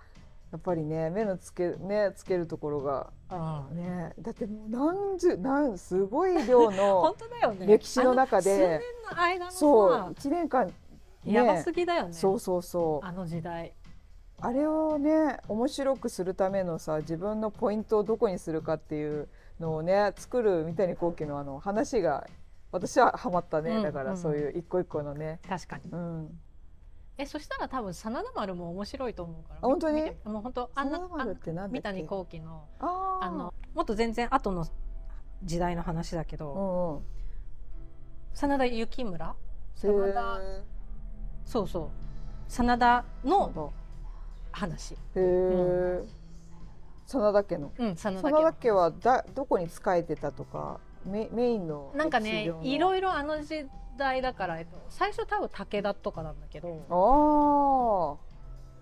[0.53, 3.11] やっぱりね目のつけねつけるところが。
[3.31, 4.13] うんね。
[4.21, 7.67] だってもう何十何すごい量 本の当だよね。
[7.67, 8.81] 歴史の中で
[9.11, 10.75] あののそう一年間ね。
[11.25, 12.13] やばすぎだよね。
[12.13, 13.07] そうそうそう。
[13.07, 13.73] あの時代。
[14.41, 19.29] あれをね面白くするためのさ自分のポイントをどこにするかっていう
[19.61, 22.27] のをね作る三谷幸喜のあの話が
[22.73, 25.91] 私はハマったね、うんだからそういう一個一個のね、確かに。
[25.93, 26.41] うん、
[27.19, 29.59] えそしたら多分真田丸も面白いと思うから。
[29.63, 30.03] あ本当に？
[30.25, 31.01] もう本当あんな
[31.69, 34.67] 三谷幸喜のあのもっと全然後の
[35.45, 37.03] 時代の話だけど、
[38.33, 39.35] 真田幸村？
[39.75, 40.63] 真田へ
[41.45, 41.89] そうそう。
[42.49, 43.73] 真田ーの
[44.53, 44.95] 話。
[44.95, 46.03] へえ、
[47.07, 47.73] 真田家の。
[47.79, 53.67] うん真田真家はだどこに仕えてたとかメメインのなんかねいいろいろあの時
[53.97, 58.19] 代だから、えっと、最初多分武田とかなんだけど。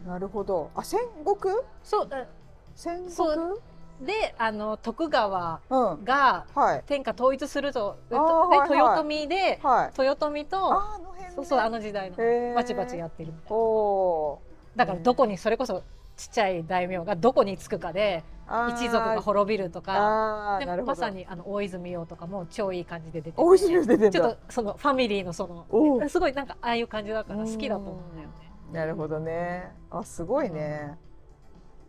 [0.05, 0.71] ああなるほど。
[0.75, 1.55] あ戦国？
[1.83, 2.27] そうえ
[2.75, 3.11] 戦国？
[3.11, 3.61] そう。
[4.01, 6.05] であの徳川うん。
[6.05, 6.83] がはい。
[6.87, 8.69] 天下統一すると、えっとはいはい。
[8.71, 10.01] で豊臣ではい。
[10.01, 11.33] 豊臣とあの辺ね。
[11.35, 12.17] そうそうあの時代の
[12.55, 13.57] バチバチやってるみたいな。
[13.57, 14.41] お
[14.75, 15.83] だからどこにそれこそ
[16.17, 18.40] ちっちゃい大名がどこにつくかでー
[18.71, 20.59] 一族が滅びるとか。
[20.61, 24.11] でまさにあの大泉洋とかも超いい感じで出てて大泉洋出てんだ。
[24.11, 28.35] ちょっとそのファミリーのそのすごいなんかああいう感じだから好きだと思うんだよね。
[28.73, 29.73] なるほどね。
[29.91, 30.97] あすごいね、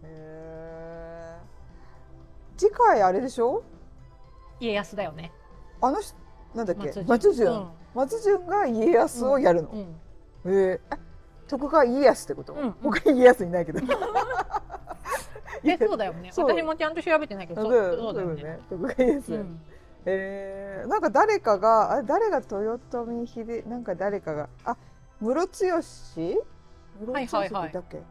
[0.04, 2.60] へー。
[2.60, 3.64] 次回あれでしょ？
[4.60, 5.32] 家康だよね。
[5.82, 6.16] あの人
[6.54, 6.88] なんだっけ？
[6.88, 7.54] 松松潤。
[7.54, 7.68] うん。
[7.96, 9.82] 松潤が家康をやるの、うん。
[9.82, 9.86] へ
[10.46, 10.80] え？
[10.90, 10.98] あ
[11.48, 13.80] 徳川家康ってこと、うん他に家康いないけど
[15.64, 16.32] え そうだよね。
[16.36, 18.42] 私もちゃんと調べてないけど、そそうだよね。
[18.44, 18.60] だよね。
[18.70, 19.62] 徳川家康、うん。
[20.06, 24.76] えー、なんか誰かがあれ誰が豊臣秀なんか誰かがあ
[25.20, 26.40] ムロツヨシ
[27.00, 28.02] ムロツヨシって言ったっけ、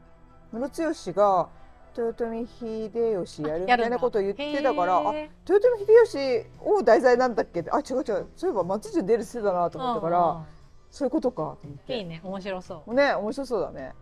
[0.52, 1.48] ムロツヨシが
[1.96, 7.60] 豊臣秀吉やるみたいなことを言ってたからあ豊臣秀吉を題材なんだっけ？
[7.60, 8.28] ってあ違う違う。
[8.36, 10.44] そういえば松潤出るしてたなと思ったから、
[10.92, 11.96] そういうことかと思って。
[11.98, 12.20] いいね。
[12.22, 12.94] 面白そう。
[12.94, 13.92] ね面白そうだね、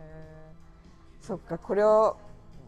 [0.00, 2.16] えーそっかこれを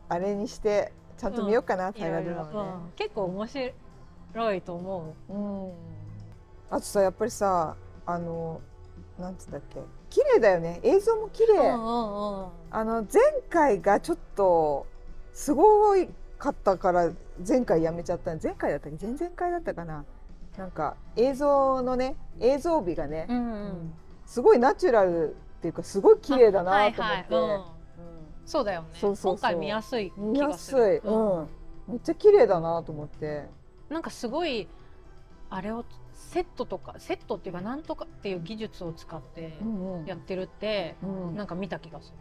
[0.09, 5.33] あれにしてちゃんと見ようかな、い大河ろいろドラマね、うん結構面白いと思う。
[5.35, 5.73] ん、
[6.71, 8.61] あとさやっぱりさあの
[9.19, 9.81] なんつうんだっけ。
[10.11, 10.81] 綺麗だよね。
[10.83, 11.47] 映像も綺う。
[11.49, 12.49] 麗、うんうんうん。
[12.71, 14.87] あの前回がちょっと
[15.33, 17.11] すごいかったから
[17.47, 18.35] 前回やめちゃった。
[18.43, 19.07] 前回だったっけ？
[19.07, 20.05] 前々回だったかな。
[20.57, 23.95] なんか映像のね映像美がね、うんうん
[24.27, 27.71] すごいナチュラルっていうかすごい綺麗だなと思って、
[28.49, 28.89] そうだよね。
[28.95, 31.49] そうそう今回見やすいうん見気やすい、がする、うん。
[31.87, 33.47] めっちゃ綺麗だなと思って、
[33.91, 34.67] なんかすごい
[35.51, 35.85] あれを
[36.15, 40.07] セットとかセットっていうかなんとかっていう技術を使ってうんうん。
[40.07, 41.37] やってるって、うん。
[41.37, 42.13] なんか見た気がす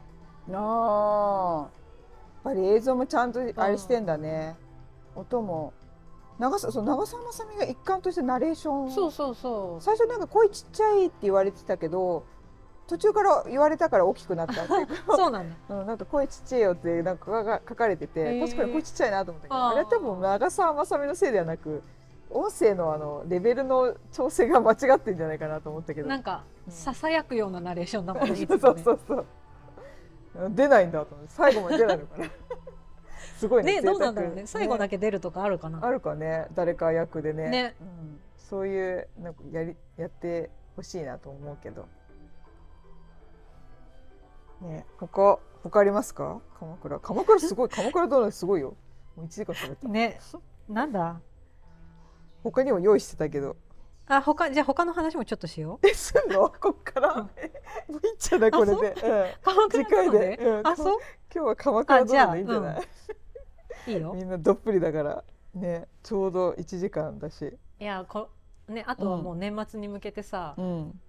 [0.47, 0.53] る。
[0.53, 4.55] なあやっぱり映像もちゃんとあれしてんだね、
[5.15, 5.71] 音も。
[6.39, 8.85] 長さそう長澤まさみが一貫としてナレーション。
[8.85, 9.81] をそうそうそう。
[9.81, 12.25] 最初なんか声ちっちゃいって言われてたけど
[12.87, 15.17] 途中から言われたから大きくなったっていうか。
[15.17, 15.55] そうなんだ。
[15.75, 21.83] うん、なんか声ちっちゃいよってなんか書か書かれてて、確かに声ちっちゃいなと思ったけどあれは多分長澤まさみのせいではなく
[22.29, 26.07] 音声のあのレベルの調整が間違ってんじゃないかなと思ったけど。
[26.07, 26.73] なんかうん。
[26.73, 29.25] ささやくようなナレーションだもんね そうそうそう。
[30.49, 32.25] 出ないんだと思って最後まで出ないのかな。
[33.37, 34.47] すごいねねどうなんだろうね。
[34.47, 36.47] 最後だけ、け出るとかあるかな、あるかね。
[36.55, 37.49] 誰か役でね。
[37.49, 37.75] ね。
[37.81, 41.87] うん、そういうなんかやりやってほしいなと思うけど
[44.61, 46.41] ね他他ありますか？
[46.59, 46.99] 鎌倉。
[46.99, 47.69] 鎌倉すごい。
[47.69, 48.75] 鎌倉ドーナツすごいよ。
[49.15, 49.87] もう1時間喋った。
[49.87, 50.19] ね
[50.69, 51.19] なんだ？
[52.43, 53.57] 他にも用意してたけど。
[54.09, 56.49] あ他じゃあ他の話もちょっとしよえすんの？
[56.49, 57.15] こっから？
[57.15, 57.29] も
[57.89, 58.77] ういいんじゃないこれで、う？
[58.77, 58.93] ん、う
[59.41, 60.97] 鎌倉次回で、うん、あそう？
[61.33, 62.83] 今日は鎌倉ドーナツでいいんじゃあない、
[63.87, 64.13] いいよ。
[64.15, 65.23] みんなどっぷりだから。
[65.53, 67.53] ねちょうど1時間だし。
[67.79, 68.29] いやこ
[68.69, 70.99] ねあとはもう年末に向けてさ、うん。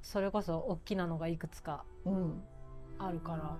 [0.00, 1.84] それこそ大きなのがいくつか。
[2.06, 2.42] うん
[2.98, 3.56] あるから。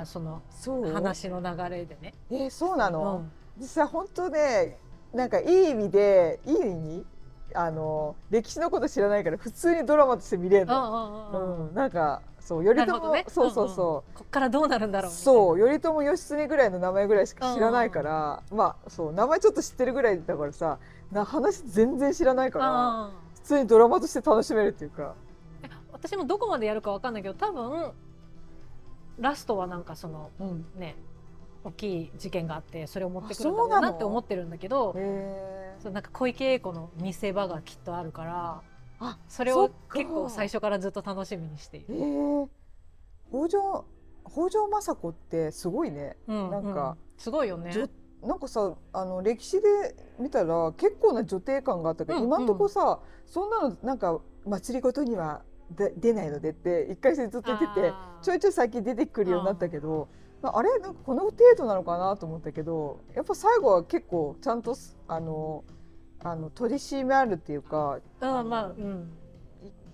[0.00, 0.92] あそのそう？
[0.92, 2.14] 話の流れでね。
[2.30, 3.32] えーそうなうの、ん。
[3.58, 4.78] 実は本当ね
[5.14, 7.06] なんかいい意味でいい意味？
[7.54, 11.68] あの歴史のこと知らないから普通にドラマとして見れるうんの、うんうんうん。
[11.68, 13.24] うん、なんかそう頼朝、なるほどね。
[13.28, 20.78] そうそうそこっからどうなるんだろう、うそう頼朝義経ぐらいの名前ぐらいしか知らないから、まあそう名前ちょっと知ってるぐらいだからさ
[21.12, 25.14] な話全然知らないからあ普通にドラマとして楽しめるっていうか
[25.96, 27.92] 私もどこまでやるかわかんないけど多分
[29.18, 30.66] ラストはなんかそのうん。
[30.76, 30.96] ね
[31.64, 38.62] 大きい事件があってそれを持ってくるんだろうなのうなって思ってるんだけどへそうなんか小池栄子の見せ場がきっとあるから
[39.00, 41.98] あそれを結構最初からずっと楽しみにしていえる。
[41.98, 42.48] ー、
[43.30, 43.84] 北条
[44.24, 46.16] 北条政子ってすごいね。
[46.28, 47.72] うんなんかうんすごいよね。
[48.22, 57.92] なんかさあの歴史で見たら結構な女帝感があったけど、うん今んとこさそんなのなんか祭りごとにはで出ないのでって一回戦ずっと言ってて
[58.22, 60.08] ちょいちょい最近出てくるようになったけど、
[60.40, 65.64] まああれなんかこの程度なのかなと思ったけどやっぱ最後は結構ちゃんとすあの
[66.20, 69.10] あの取り締まるっていうかうんまあうん。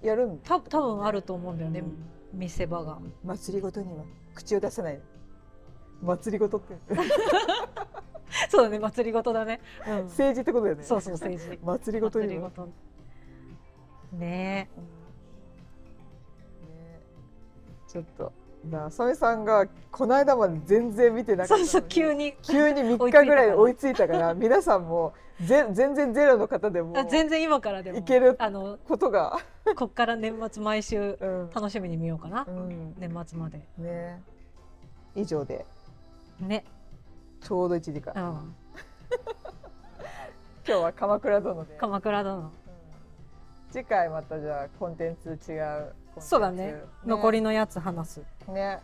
[0.02, 2.38] いやるんた多分あると思うんだよね、うん。
[2.38, 2.98] 見せ場が。
[3.24, 4.04] 祭りごとには。
[4.34, 5.00] 口を出さない。
[6.02, 6.76] 祭りごとって。
[8.50, 9.60] そうだね祭りごとだね。
[9.86, 10.82] うん、政治ってことだよね。
[10.82, 11.58] そうそう政治。
[11.62, 12.36] 祭りごとにね。
[12.36, 14.18] うん。
[14.18, 14.68] ね
[17.92, 18.32] ちょっと。
[18.70, 22.34] なあさみさんがこの間まで全然見てなかったそうそう急に。
[22.42, 29.40] 急に3日ぐらいで追いついたから 皆さんもぜ全然ゼロの方でもあ全然今からでもいけるあのことが、
[29.76, 31.50] こっから年末毎週うん。
[31.50, 32.94] 楽しみに見ようかな、うん。
[32.96, 33.60] 年末まで。
[33.76, 34.22] ね。
[35.14, 35.66] 以上で。
[36.40, 36.64] ね、
[37.40, 38.14] ちょうど1時間。
[38.14, 38.22] うん、
[40.66, 42.38] 今日は鎌倉殿で、鎌倉殿。
[42.38, 42.50] うん。
[43.70, 46.82] 次回またじゃあコンテンツ違うそうだね。
[47.04, 48.80] 残りのやつ話す、ね。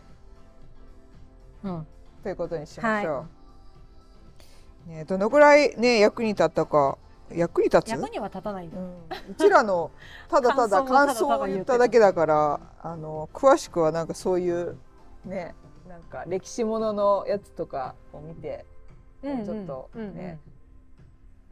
[1.63, 1.87] うん、
[2.23, 3.25] ということにしましょ
[4.87, 6.97] う、ね、どのぐらいね役に立ったか。
[7.31, 7.89] 役に立つ？
[7.91, 8.93] 役には立たないうん、
[9.29, 9.91] うちらの
[10.29, 14.77] ただただ感想を言っただけだからあの詳しくはなんかそういう
[15.25, 15.53] ね
[15.87, 18.65] なんか歴史もののやつとかを見て、
[19.21, 19.45] うんうん。
[19.45, 20.15] ちょっとうんうん。
[20.15, 20.39] ね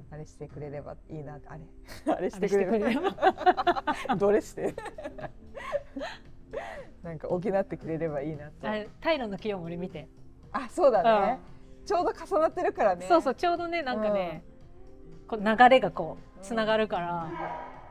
[0.10, 1.62] あれしてくれればいいなあれ。
[2.14, 4.16] あれしてくれれば。
[4.18, 4.74] どれして？
[7.04, 10.08] なんか補ってくれればいいなとあれ平の清盛見て、
[10.52, 11.40] あそうだね、
[11.86, 13.06] ちょうど重なってるからね。
[13.08, 14.44] そうそうちょうどねなんかね、
[15.28, 17.30] こう流れがこうつながるから、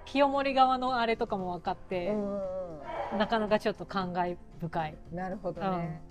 [0.05, 2.41] 清盛側のあれとかも分かって、うんうん
[3.13, 3.19] うん。
[3.19, 4.97] なかなかちょっと感慨深い。
[5.13, 6.03] なるほどね、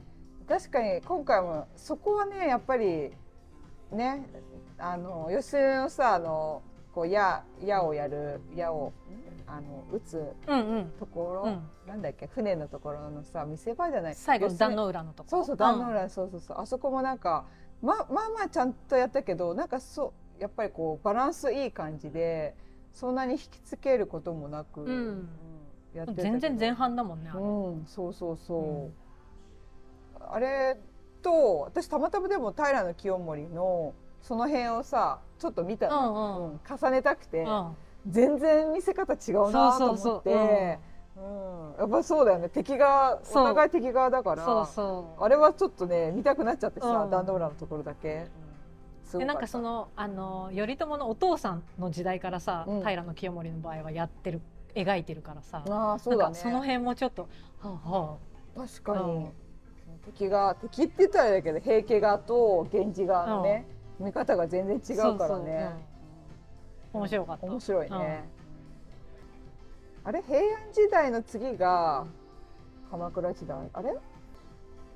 [0.47, 3.11] 確かに今回もそこはねやっぱり
[3.91, 4.25] ね
[4.77, 6.61] あの吉根のさあの
[6.93, 8.93] こう矢矢をやる矢を
[9.47, 10.85] あの撃つうんうん。
[10.99, 11.61] ところ、うん。
[11.87, 14.15] なんだっけ船のところのさ見せ場じゃない。
[14.15, 16.57] 最後壇の浦のとこそうそう壇の浦、そうそうそう。
[16.59, 17.45] あそこもなんか
[17.81, 22.55] ままあまあちゃんとやったけどなんかそうやっぱりこうバランスいい感じで
[22.93, 24.87] そんなに引きつけることもなく、うん。
[24.87, 25.29] うん
[25.93, 27.39] やって全然前半だもんねあれ。
[27.39, 27.43] う
[27.77, 28.91] ん、そうそうそ
[30.19, 30.33] う、うん。
[30.33, 30.77] あれ
[31.21, 33.93] と私たまたまでも平清盛の
[34.27, 36.51] その辺をさちょっと見たうんの、うん。
[36.53, 37.75] うん重ねたくて、うん。
[38.09, 40.79] 全然見せ方違うなと思って。
[41.15, 41.75] そうん。
[41.77, 42.49] やっぱそうだよね。
[42.49, 44.43] 敵がお互い敵側だから。
[44.43, 44.65] そう。
[44.65, 47.11] そうあれはちょっとね見たくなっちゃってさ、うん。
[47.11, 48.27] 壇ノ浦のところだけ、
[49.13, 52.83] でなんかそのあの頼朝のお父さんの時代からさ、うん。
[52.83, 54.41] 平清盛の場合はやってる
[54.73, 56.35] 描いてるからさ、ああそうだね。
[56.35, 57.27] その辺もちょっと
[57.59, 58.17] はあは
[58.67, 59.31] 確かに、うん。
[60.05, 63.67] 敵が敵って言ったらあれだけど平家側と源氏側のね、
[63.99, 65.71] 見方が全然違あうからね。
[66.93, 66.99] うん。
[67.01, 67.45] 面白かった。
[67.47, 68.29] 面白いね、
[70.03, 70.43] あれ平安
[70.73, 72.05] 時代の次が
[72.91, 73.57] 鎌倉時代。
[73.73, 73.95] あれ？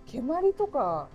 [0.06, 1.08] 蹴鞠とか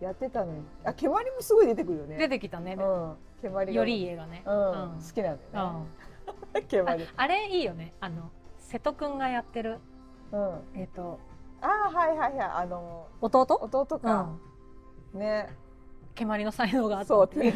[0.00, 0.62] やってたのに。
[0.84, 2.16] あ蹴鞠もすごい出てくるよね。
[2.16, 3.14] 出てきたね、うん。
[3.42, 5.02] 蹴鞠が頼家がね、うん、うん。
[5.02, 5.86] 好きなんだよ
[6.54, 7.08] ね、 蹴あ鞠。
[7.16, 7.94] あれいいよね。
[8.00, 9.78] あの瀬戸くんがやってる。
[10.32, 10.60] うん。
[10.74, 11.18] えっ、と
[11.60, 12.50] あーはいはいはい。
[12.62, 13.40] あの弟？
[13.60, 14.30] 弟か、
[15.14, 15.48] ね
[16.18, 17.52] 蹴鞠の才能があったっていう。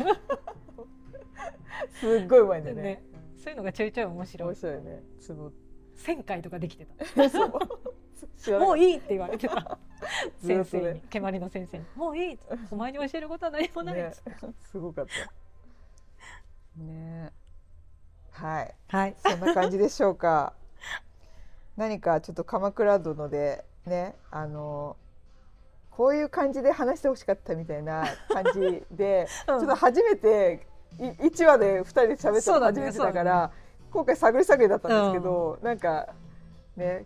[2.00, 2.82] すっごいうまいんだよね。
[2.82, 3.02] ね。
[3.36, 4.48] そういうのがちょいちょい面白い。
[4.50, 5.02] 面白いね。
[5.20, 5.50] つぼ
[5.98, 8.58] 1000回とかできてた。
[8.58, 9.78] もういいって言われてた。
[10.40, 11.84] 先生に蹴鞠の先生に。
[11.96, 12.38] もういい
[12.70, 14.54] お前に教えることは何もない、たね。
[14.60, 16.80] すごかった。
[16.80, 17.32] ね。
[18.30, 18.74] はい。
[18.86, 19.16] はい。
[19.18, 20.54] そんな感じでしょうか。
[21.76, 24.96] 何かちょっと鎌倉殿でねあの
[25.96, 29.60] こういう感じで話してほしかったみたいな感じで、 うん。
[29.60, 30.66] ちょっと初めて
[30.98, 33.50] い1話で2人で喋ったの初めてだから
[33.90, 36.08] 今回探り探りだったんですけど、なんか
[36.76, 37.04] ね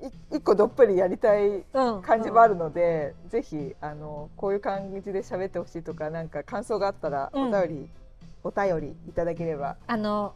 [0.00, 7.52] い一個どっぷりやりたいうん感じもあるので、ぜひあのこういう感じで喋ってほしいとかなんか感想があったらおうん。
[7.52, 7.90] 便り、
[8.42, 10.34] お便りいただければ、あの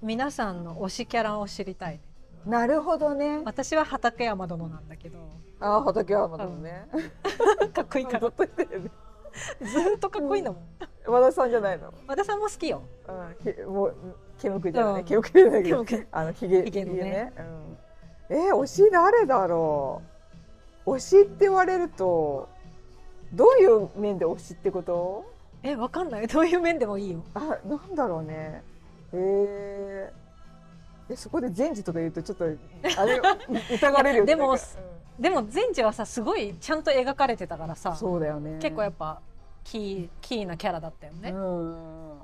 [0.00, 1.94] 皆さんの推しキャラを知りたい。
[1.94, 2.00] ね
[2.46, 3.42] なるほどね。
[3.44, 5.18] 私は畠山殿なんだけど
[5.60, 6.88] ああ畠山殿ね、
[7.74, 8.90] かっこいいからずっと言ってるよね
[9.60, 10.62] ずーっとかっこいいんだもん。
[11.06, 12.82] 和田さんじゃないの、和田さんも好きよ。
[13.08, 13.94] うん、ひもう
[14.38, 15.04] ケムクじゃない、うん。
[15.04, 15.84] ケムクじゃないけど。
[16.12, 17.32] あのひげひげのね。
[18.30, 20.02] うん、えー、推し誰だろ
[20.86, 20.92] う？
[20.96, 22.48] 推しって言われると
[23.32, 25.24] どういう面で推しってこと？
[25.62, 26.26] えわかんない。
[26.26, 27.22] どういう面でもいいよ。
[27.34, 28.62] あなんだろうね。
[29.12, 33.20] えー、えそこで善治とか言うとちょっとあれ
[33.74, 34.34] 疑われるよね。
[34.34, 34.56] でも
[35.20, 38.58] でも善治はさすごいちゃんと描かれてたからさうんそうだよね。
[38.60, 39.20] 結構やっぱ
[39.64, 41.30] キーキーなキャラだったよね。
[41.30, 42.18] うん。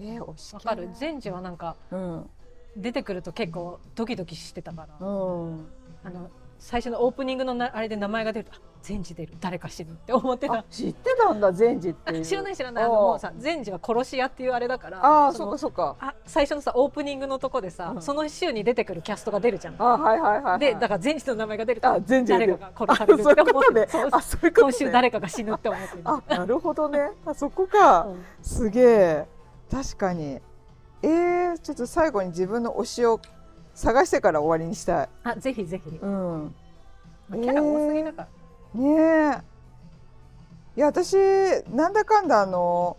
[0.00, 0.90] えー、推しわかる。
[0.94, 2.30] 善治はなんかうん。
[2.76, 5.06] 出てくると結構ドキドキしてたから。
[5.06, 5.66] うん。
[6.04, 6.28] あの
[6.58, 10.54] 最初のオープニングのなあれで名前が出るとあ善治出る誰か死ぬって思ってた。
[10.54, 12.24] あ知ってたんだ善治って。
[12.24, 12.84] 知らない知らない。
[12.84, 15.96] あのもうさ善治は殺し屋っていうあれだからああそっかそっか。
[16.00, 18.02] あ最初のさオープニングのとこでさ、うん。
[18.02, 19.76] その週に出てくるキャストが出るじゃん。
[19.78, 23.86] あはいはいはい、はい、でだから善治の名前が出るとあ善治誰かが殺されるって思ってうことね。
[23.88, 24.08] そう。
[24.12, 24.72] あそういうことね。
[24.72, 26.02] 今週誰かが死ぬって思ってる。
[26.04, 27.10] あなるほどね。
[27.24, 28.24] あそこか、うん。
[28.42, 29.26] すげえ。
[29.70, 30.40] 確かに。
[31.02, 33.20] えー、ちょっと最後に自分の推しを
[33.76, 35.08] 探してから終わりにしたい。
[35.22, 35.98] あぜひぜひ。
[36.02, 36.54] うん。
[37.28, 38.26] まあキャラ多すぎだか
[38.74, 38.80] ら。
[38.80, 39.42] ね
[40.74, 40.78] え。
[40.78, 41.14] いや私
[41.70, 42.96] なんだかんだあの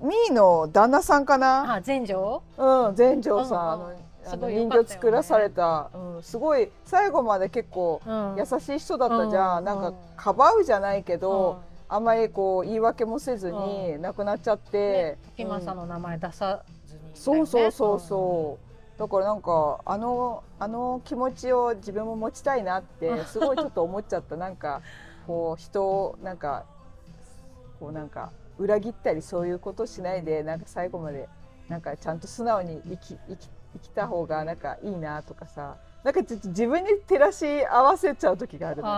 [0.00, 1.74] ミーの旦那さんかな？
[1.74, 2.42] あ全城？
[2.56, 3.82] うん全城さん、あうん
[4.26, 8.36] あすの人形作らされた、うん、すごい最後まで結構うん。
[8.38, 9.94] 優しい人だったじゃん、うんなんかうん。
[10.16, 11.70] かばうじゃないけど、うん。
[11.92, 14.78] あんまりこう言い訳もせずに亡くなっちゃって。
[14.78, 18.69] ね、時政うんの名前出さずに、そうそうそうそう、
[19.00, 24.36] だからなんかあのあの気持ちを自分も持ちたいなって すごいちょっと思っちゃった。
[24.36, 24.82] なんか
[25.26, 26.66] こう人をなんか
[27.78, 31.30] こうなんか裏切ったりそういうことしないでなんか最後まで
[31.70, 35.76] なんかちゃんと素直に生き生き生きた方がなんかいいなとかさ。
[36.02, 38.82] なんかちょっと自分に照らし合わせちゃう時がある。
[38.82, 38.90] なんか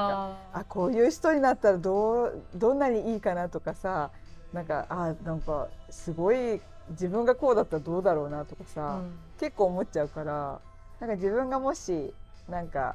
[0.53, 4.11] ああこういう人になったらどうどんなにいいかなとかさ。
[4.53, 10.61] なんかあなんかすごい自分がこうだったらどうだろうなとかーさ、うん結構思っちゃうから
[11.01, 12.15] なんか自分がもし
[12.49, 12.95] なんか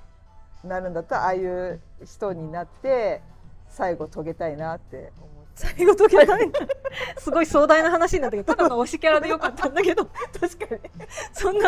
[0.63, 3.21] なるんだったらああいう人になって
[3.67, 6.49] 最後遂げたいなって思って最後時計ない？
[7.19, 10.05] すごい壮大な話になったけど、ただの推しキャラでよかったんだけど、
[10.39, 10.81] 確かに。
[11.33, 11.67] そんな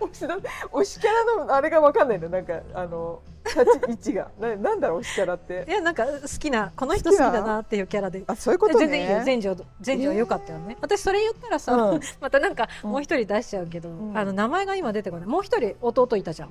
[0.00, 0.36] 推しだ
[0.72, 2.28] 推しキャラのあれが分かんないの。
[2.28, 4.30] なんかあの立ち位置が。
[4.38, 5.64] ななんだろうキャラって。
[5.68, 8.22] いやなんか好きなこの人好きだなっていうキャラで。
[8.26, 8.80] あそういうことね。
[8.80, 9.22] 全然いいよ。
[9.24, 12.00] 全城全城は良かったよね、私それ言ったらさ、うん。
[12.20, 12.90] またなんかうん。
[12.90, 14.16] もう一人出しちゃうけど、ん。
[14.16, 15.26] あの名前が今出てこない。
[15.26, 16.50] もう一人弟いたじゃん。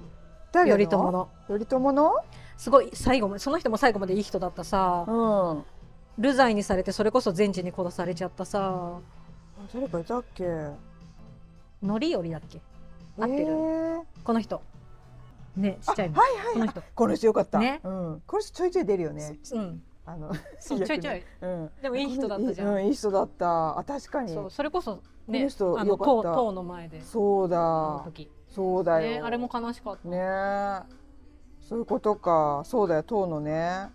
[0.52, 1.30] 誰頼朝の。
[1.48, 2.16] 頼朝の？
[2.58, 5.64] すごい最後までその人も最後までいい人だったさ、うん。
[6.18, 9.00] 流罪にされてそれこそ善治に殺されちゃったさ。
[9.74, 10.46] 誰かいたっけ？
[11.84, 12.60] のりよりだっけ？
[13.20, 14.02] 合ってる、えー。
[14.24, 14.62] この人
[15.58, 16.84] ねちっちゃいの、はいはいこの人。
[16.96, 17.60] この人よかった。
[17.60, 17.82] ね。
[17.84, 19.38] うん、この人ちょいちょい出るよね。
[19.52, 19.84] うん。
[20.06, 23.78] あのそう ちょいちょい、うん、でもいい人だったじゃん、うん、いい人だった。
[23.78, 24.34] あ確かに。
[24.34, 26.30] そうそれこそこねの人あのよかった。
[26.30, 27.02] 塔塔の前で。
[27.02, 28.02] そうだ。
[28.06, 28.32] 時。
[28.48, 30.18] そうだよ、ねあれも悲しかった、ね。
[30.18, 30.82] え
[31.60, 32.62] そういうことか。
[32.64, 33.90] そうだよ塔のね。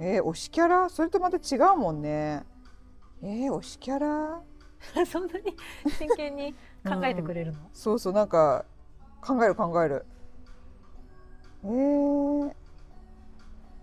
[0.00, 0.88] えー、推しキャラ？
[0.88, 2.44] それとまた違うもんね。
[3.22, 4.40] えー、推しキャラ？
[5.06, 5.56] そんなに
[5.98, 6.54] 真剣に
[6.86, 8.64] 考えてくれるの、そうそうなんか
[9.20, 10.06] 考える考える
[11.64, 12.52] えー、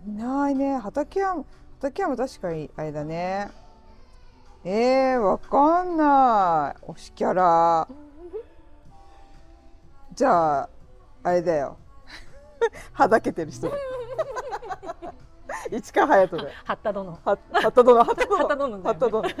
[0.06, 0.78] いないね。
[0.78, 1.44] 畠山
[1.80, 3.50] 畠山確かにあれだね。
[4.64, 6.82] えー、わかんない。
[6.92, 7.86] 推しキャラ。
[10.14, 10.68] じゃあ
[11.22, 11.76] あれだよ。
[12.92, 13.68] はだけてる人。
[13.68, 13.76] だ
[15.70, 18.84] 市川隼人だよ八田殿ははった殿八田殿殿だよね。
[18.84, 19.36] はった殿はった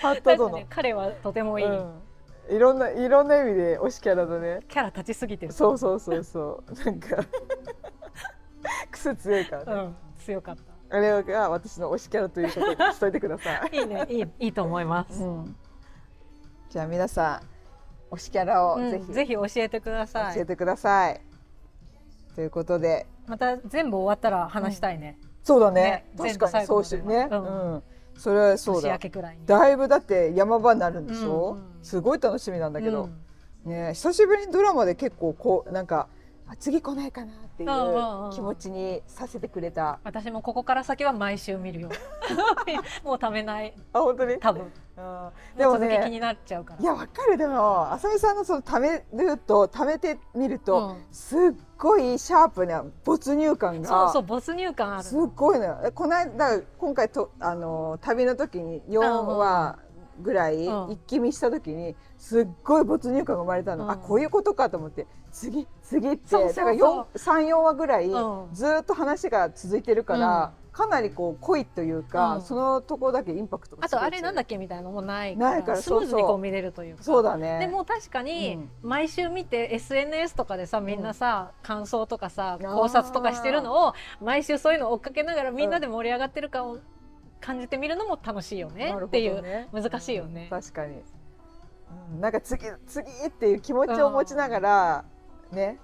[0.00, 2.02] 確か殿ね彼はとてもいい、うん
[2.52, 4.60] いろんないろんな意味で推しキャラだね。
[4.68, 5.52] キャラ立ちすぎてる。
[5.52, 6.84] そうそうそうそう。
[6.84, 7.16] なんか
[8.90, 10.96] 癖強いからね、うん強かった。
[10.96, 15.56] あれが私の推しキャラということにしといてください、 いいねいいいいと思います、うん、
[16.68, 17.40] じゃあ皆さ
[18.10, 20.34] ん推しキャラをうんぜひ、ぜひ教えてください。
[20.34, 21.20] 教えてください。
[22.34, 23.06] ということで。
[23.26, 26.04] また全部終わったら話したいね、そうだね。
[26.16, 27.82] ね確かにそうしね、うん。
[28.18, 29.46] それはそう年だ明けくらいに。
[29.46, 33.10] だいぶだって山場になるんでしょ、うんうんすごい楽しみなんだけど、
[33.64, 33.70] うん。
[33.70, 36.08] ね久しぶりにドラマで結構こうなんか
[36.48, 37.68] あ次来ないかなっていう
[38.32, 41.88] 気持ちにさせてくれた、私もここから先は毎週見るよ。
[43.04, 43.74] もうためない。
[43.92, 44.38] あ本当に？
[44.38, 44.72] 多分。
[45.56, 46.80] でもね気になっちゃうから。
[46.80, 51.04] いやわかるでも浅見さんのその貯めると貯めてみると、うん。
[51.12, 51.38] すっ
[51.78, 55.04] ごいシャープな没入感がそうそう没入感ある。
[55.04, 55.78] すっごいのよ。
[55.84, 59.78] えこの間今回とあの旅の時に4話
[60.22, 60.92] ぐらいうん。
[60.92, 63.90] 一気見した時にすっごい没入感が生まれたの、うん。
[63.90, 65.06] あこういうことかと思って。
[65.30, 66.30] 次次って。
[66.30, 68.48] だから34話ぐらいうん。
[68.52, 72.42] ずーっと話が続いてるから、かなりこう濃いというか、うん。
[72.42, 76.20] そのところだけインパクトがあとあれなんだっっけみたいなのもないないからスムーズそうそう。
[76.20, 77.02] にこう見れるというか。
[77.02, 77.58] そうだね。
[77.58, 82.74] でも確かに毎週見て SNS とかでさみんなさ、感想とかさー。
[82.74, 86.78] 考察とかしてるのを毎週そういうのを追っかけながらみんなで盛り上がってる感を
[87.42, 90.46] 感じてみるのも楽しいよねっていうね難しいよね。
[90.48, 91.02] 確かに、
[92.14, 95.04] うん、なんか次次っていう気持ちを持ちながら、
[95.50, 95.78] ね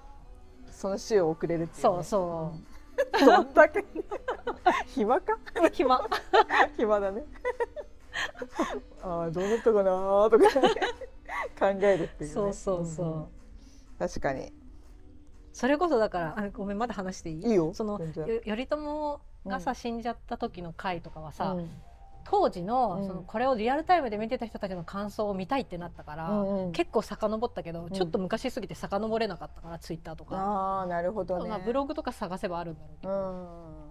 [0.71, 2.53] その週を送れるっていう、そうね、そ
[3.21, 3.25] う。
[3.25, 3.83] どんだけ
[4.87, 5.33] 暇か？
[5.63, 6.01] う暇。
[6.77, 7.23] 暇だね。
[9.01, 10.73] ああどうだったかなーとか、ね、
[11.59, 13.27] 考えるっていう、ね、そうそうそう、ん
[13.97, 14.53] 確かに。
[15.53, 17.45] それこそだからあごめんまだ話していい？
[17.45, 17.73] いいよ。
[17.73, 21.69] その頼朝がさ、死んじゃった時の回とかはさ、うん。
[22.23, 23.07] 当時の,、うん。
[23.07, 26.71] そのこれをリアルタイムで見てた人たちの感想を見たいってなったから、うんうん。
[26.71, 27.89] 結構遡ったけど、ん。
[27.89, 31.49] ちょっと昔すぎて遡れなかったからツイッターとか、ああなるほどね。
[31.49, 33.89] まあ、ブログとか探せばあるんだろうけうど、ん。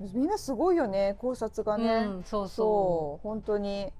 [0.00, 3.92] みんなすごいよね考察がね、うんそうそそう本当に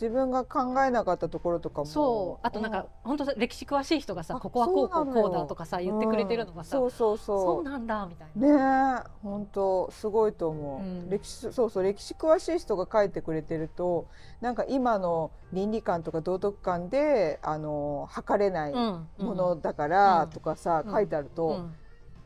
[0.00, 1.90] 自分が考えなかったところとかうも。
[1.90, 2.46] そう。
[2.46, 6.90] あとなんか、本当歴史詳しい人がさあここはこうこうこうだとかさ言ってくれてるのがさ、うん。
[6.90, 8.96] そうそうそそううなんだみたいな。
[8.98, 9.10] ねえ。
[9.22, 11.10] 本当すごいと思う、うん。
[11.10, 14.06] 歴史そうそう歴史詳しい人が書いてくれてると
[14.40, 19.08] なんか今の倫理観とか道徳観であの測れないうん。
[19.18, 20.30] ものだからうん。
[20.30, 20.92] とかさ、うん。
[20.92, 21.74] 書いてあると、うん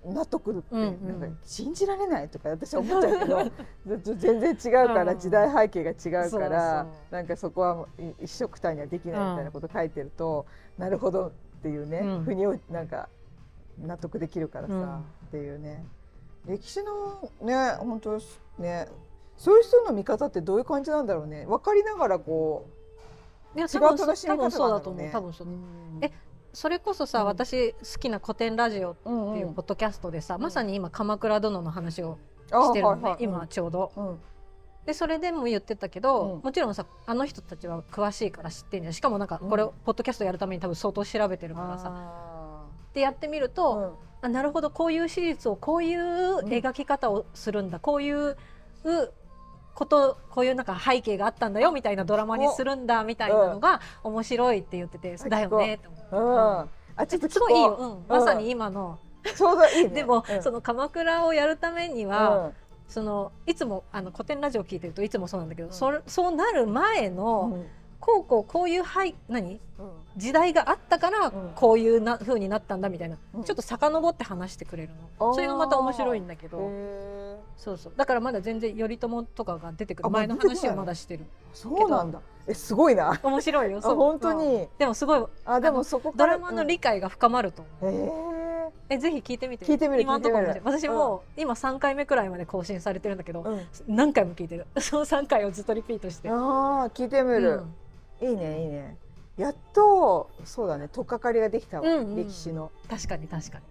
[0.04, 10.46] 納得って、なんか信じられないとか私は思っちゃうけどず 全然違うから、うん時代背景が違うからなんかそこはい一緒くたにはできないみたいなこと書いてると、
[10.78, 11.30] なるほどっ
[11.62, 12.24] ていうね、うん。
[12.24, 13.08] 腑に落なんか
[13.78, 14.98] 納得できるからさ、うん。
[15.00, 15.84] っていうね。
[16.46, 18.18] 歴史のね本当
[18.58, 18.88] ね。
[19.36, 21.44] そういう人の見方ってどういう感じなんだろうね。
[21.46, 22.66] 分かりながらこ
[23.54, 25.02] いや違う多分楽しみ方多分そうだと思う。
[25.02, 27.26] なんだろうねえそれこそさ、うん。
[27.26, 29.38] 私好きな古典ラジオってうんうん。
[29.38, 30.42] いうポッドキャストでさ、うん。
[30.42, 32.18] まさに今鎌倉殿の話を
[32.52, 33.92] あしてるのね、はいはい今ちょうど。
[33.96, 34.18] うん。
[34.86, 36.40] でそれでも言ってたけど、うん。
[36.42, 38.92] もちろんさあの人たちは詳しいから知ってんじゃん。
[38.92, 41.92] しかもなんかこれをポッドキャストやるために多分相当調べてるからさ。
[41.92, 43.76] あでやってみるーと、
[44.22, 44.26] うん。
[44.26, 48.36] あなるほどこういう史実をこういう描き方をするんだ、こういう
[49.80, 56.04] ことこういうなんか背景があったんだよみたいなドラマにするんだみたいなのが面白いって言ってて、うんだよねって思って。
[56.12, 57.62] うん、あちょっとすごいいい。
[57.62, 58.98] よ、うん、まさに今の、
[59.34, 59.88] ちょうどいいね。
[59.88, 60.42] でも、うん。
[60.42, 62.52] その鎌倉をやるためには、うん。
[62.88, 65.74] そのいつもあの古典ラジオ聞いてるといつもそうなんだけど、うん。
[65.74, 67.66] それそうなる前の、うん
[68.00, 69.60] こうこうこういうはい何？
[69.78, 69.90] うん。
[70.16, 71.52] 時代があったからうん。
[71.54, 73.44] こういうな風になったんだみたいな、うん。
[73.44, 74.90] ちょっと遡って話してくれる
[75.20, 75.34] の。
[75.34, 76.58] それがまた面白いんだけど。
[76.60, 77.92] へそうそう。
[77.96, 80.06] だからまだ全然頼朝とかが出てくる。
[80.06, 81.24] あ前の話はまだしてる。
[81.24, 82.20] ーそうなんだ。
[82.46, 83.12] えすごいな。
[83.12, 83.82] あ面白いよ。
[83.82, 83.94] そう。
[83.96, 84.68] 本当うんに。
[84.78, 85.24] でもすごい。
[85.44, 88.94] あでもそこからドラマの理解が深まると思う、え。
[88.94, 89.64] えぜひ聞いてみて。
[89.64, 94.66] 聞いてみる今のところ私も今3回目くらいまで更新されてるんだけど、うん、何回も聞いてる。
[94.80, 96.28] その3回をずっとリピートして。
[96.28, 97.62] ああ聞いてみる、
[98.20, 98.96] いいねいいね。
[99.36, 103.64] やっとそうだね取っかかりができたわ、うんうん歴史の、確かに確かに。
[103.64, 103.70] ね。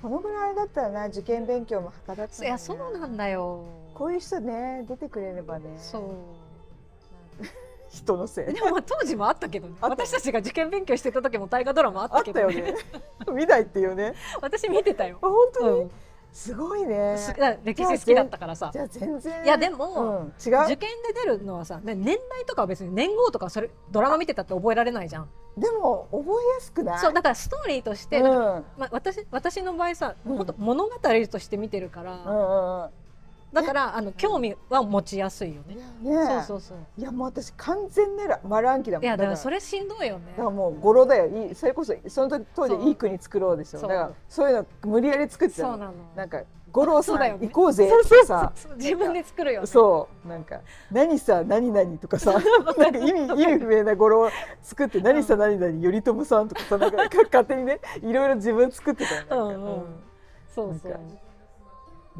[0.00, 3.64] このぐらいだったらな受験勉強もはかどったのにいやそうなんだよ。
[3.94, 5.76] こういう人ね出てくれればね。
[5.78, 6.02] そう。
[7.90, 8.60] 人のせいで。
[8.60, 9.74] もまあ当時もあったけどね。
[9.80, 12.54] 私たちが受験勉強してた時も大河ドラマあったけどね。
[12.54, 12.76] たよね。
[13.32, 14.14] 見ないっていうね。
[14.40, 15.18] 私見てたよ。
[15.20, 15.90] あ、本当に、うん
[16.32, 17.16] すごいね。
[17.64, 18.70] 歴史好きだったからさ。
[18.72, 19.44] じゃあ全然。
[19.44, 25.28] いやでも、うん、違受う験で出るのはさね年代とかは別に年号とかそれドラマ見てたって覚えられないじゃん。
[25.56, 26.98] でも覚えやすくない？
[27.00, 28.24] そうだからストーリーとして、うん。
[28.26, 30.36] まあ、私私の場合さ、うん。
[30.36, 30.90] もっと物語
[31.30, 32.90] として見てるから、うんうんうん
[33.52, 35.76] だからあの興味は持ちやすいよね。
[36.02, 36.78] ねそうそうそう。
[36.98, 39.04] いやもう私完全ならマランキだもん。
[39.04, 40.32] いやだかららそれしんどいよね。
[40.36, 40.42] だか。
[40.44, 41.26] らもう語呂だよ。
[41.26, 43.80] いいそれこそその時当時いい国作ろうでしょ。
[43.80, 45.68] だからそういうの無理やり作ってたの。
[45.70, 45.92] そうなの。
[46.14, 47.46] なんか五郎さそうだよね。
[47.46, 48.52] ん行こうぜってさ。
[48.76, 49.66] 自分で作るよね。
[49.66, 50.28] そう。
[50.28, 50.60] なんか
[50.90, 52.32] 何さ何々とかさ。
[52.76, 54.30] なんか意味 意味不明な語呂を
[54.62, 59.36] 作って何さ何々頼朝さんとかさなんか勝手にねいろいろ自分作ってたよなんか。
[59.36, 59.84] うんうん。
[60.54, 61.00] そうそう。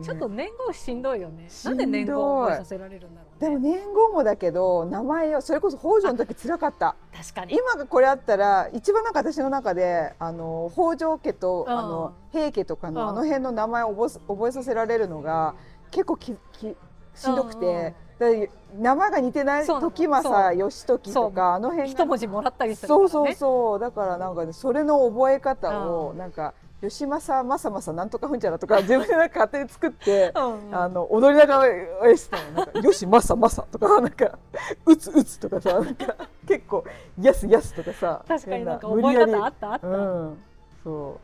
[0.02, 1.48] ちょっと年号しんどいよね。
[1.64, 1.74] ない。
[1.74, 3.70] んで年号を覚えさせられるんだろうでもね。
[3.70, 6.96] 年号もだけど名前をそれこそ北条の時辛かった。
[7.16, 7.54] 確かに。
[7.54, 11.78] 今がこれあったら一番なんか私の中であの北条家とうん。
[11.78, 12.94] あの平家とかうん。
[12.94, 15.54] のあの辺の名前を覚えす覚えさせられるのが
[15.90, 16.76] 結構きき
[17.14, 18.48] しんどくうんうん。
[18.82, 21.92] 名前が似てない時政義時とかあの辺が。
[22.02, 23.08] 一文字もらったりするからね。
[23.08, 23.78] そうそうそう。
[23.78, 26.18] だからなんかねそれの覚え方をうん。
[26.18, 26.32] なん
[26.80, 30.32] か義政正正なんとかふんちゃらとか 自分でなんか勝手に作って。
[30.34, 30.74] うんうん。
[30.74, 31.72] あの踊りながら
[32.02, 32.50] あれしてたの。
[32.52, 34.38] なんか「よしまさまさ」とかなんか
[34.86, 36.14] 「うつうつ」とかさなんか
[36.46, 36.84] 結構
[37.20, 39.88] 「やすやす」とかさ確かになんか変覚え方あったあった。
[39.88, 40.44] うん。
[40.84, 41.20] そ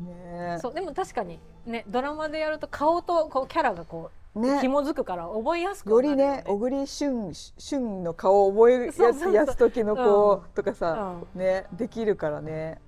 [0.00, 0.02] う。
[0.02, 4.58] ねそうでも確かにねドラマでやると顔とこうキャラがこうね。
[4.60, 10.40] 紐づくから覚えやすくよりね小栗旬旬の顔を覚えやすやす時の子うん。
[10.54, 11.40] とかさ、うん。
[11.40, 12.80] ねできるからね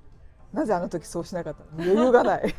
[0.53, 1.85] なぜあの時そうしなかったの？
[1.85, 2.55] 余裕がない。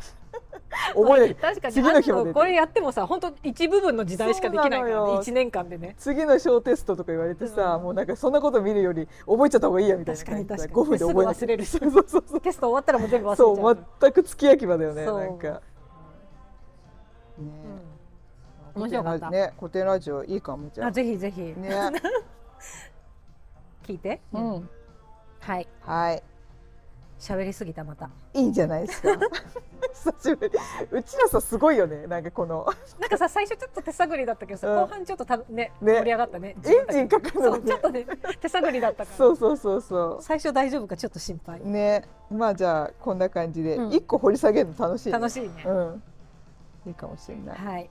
[0.94, 1.74] 覚え確かに。
[1.74, 5.18] 次の日もこれやってもさ本当一部分の時代しかできないからね。
[5.20, 5.94] 一年間でね。
[5.98, 7.82] 次の小テストとか言われてさ、うん。
[7.84, 10.72] もうなんかそんなこと見るより覚えちゃった方がいいやみたいな確かに確かに。
[10.74, 11.78] 5分で覚え忘れるし。
[11.78, 15.48] そうそうそうテスト終わったらもう全部忘れちゃそうう全く付き焼き場だよねなんか。
[15.48, 15.60] ね
[17.38, 18.82] うん。
[18.82, 19.30] 面白かった。
[19.30, 20.88] ね古典ラジオいいかもじゃあ。
[20.88, 21.40] あぜひぜひ。
[21.40, 21.70] ね。
[23.86, 24.68] 聞いて、うん。
[25.40, 25.68] はい。
[25.80, 26.22] はい。
[27.18, 29.08] 喋りすぎたまたいいんじゃないですか？
[29.92, 30.54] 久しぶり。
[30.92, 32.06] うちらさすごいよね。
[32.06, 32.66] なんかこの
[33.00, 37.62] なんかさ最初ちょっと手探りだったけどさ、うん後半ちょっとたねね盛り上がったねエンジンかかるのね。
[37.66, 38.06] ちょっとね
[38.40, 41.68] 手探りだったからそうそうそうそ最初大丈夫かちょっと心配う。
[41.68, 42.04] ね。
[42.30, 45.12] まあじゃあこんな感じでうん一個掘り下げるの楽しいね。
[45.12, 46.02] 楽しいね、うん。
[46.86, 47.58] いいかもしれない。
[47.58, 47.90] はい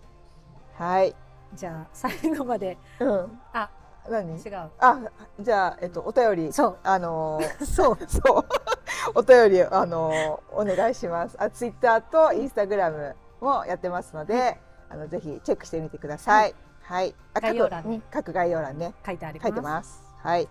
[0.76, 1.16] はい。
[1.54, 3.40] じゃあ最後までうん。
[3.54, 3.70] あ
[4.10, 4.38] 何？
[4.38, 5.02] 違うあ
[5.40, 6.54] じゃあえっとお便り。
[6.54, 8.46] そうあのーそう そう。
[9.16, 11.36] お便りあのお願いします。
[11.40, 14.60] あツイッターとインスタグラムもやってますので、
[14.90, 16.56] あのぜひチェックしてみてください。
[16.84, 17.16] はい。
[17.34, 20.04] あ概要欄に各各概要欄ね書いてあります書いてます。
[20.18, 20.50] はい。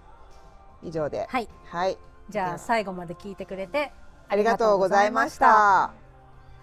[0.83, 1.27] 以上で。
[1.29, 1.99] はいはい。
[2.29, 3.93] じゃあ最後まで聞いてくれて
[4.29, 6.06] ありがとうございました。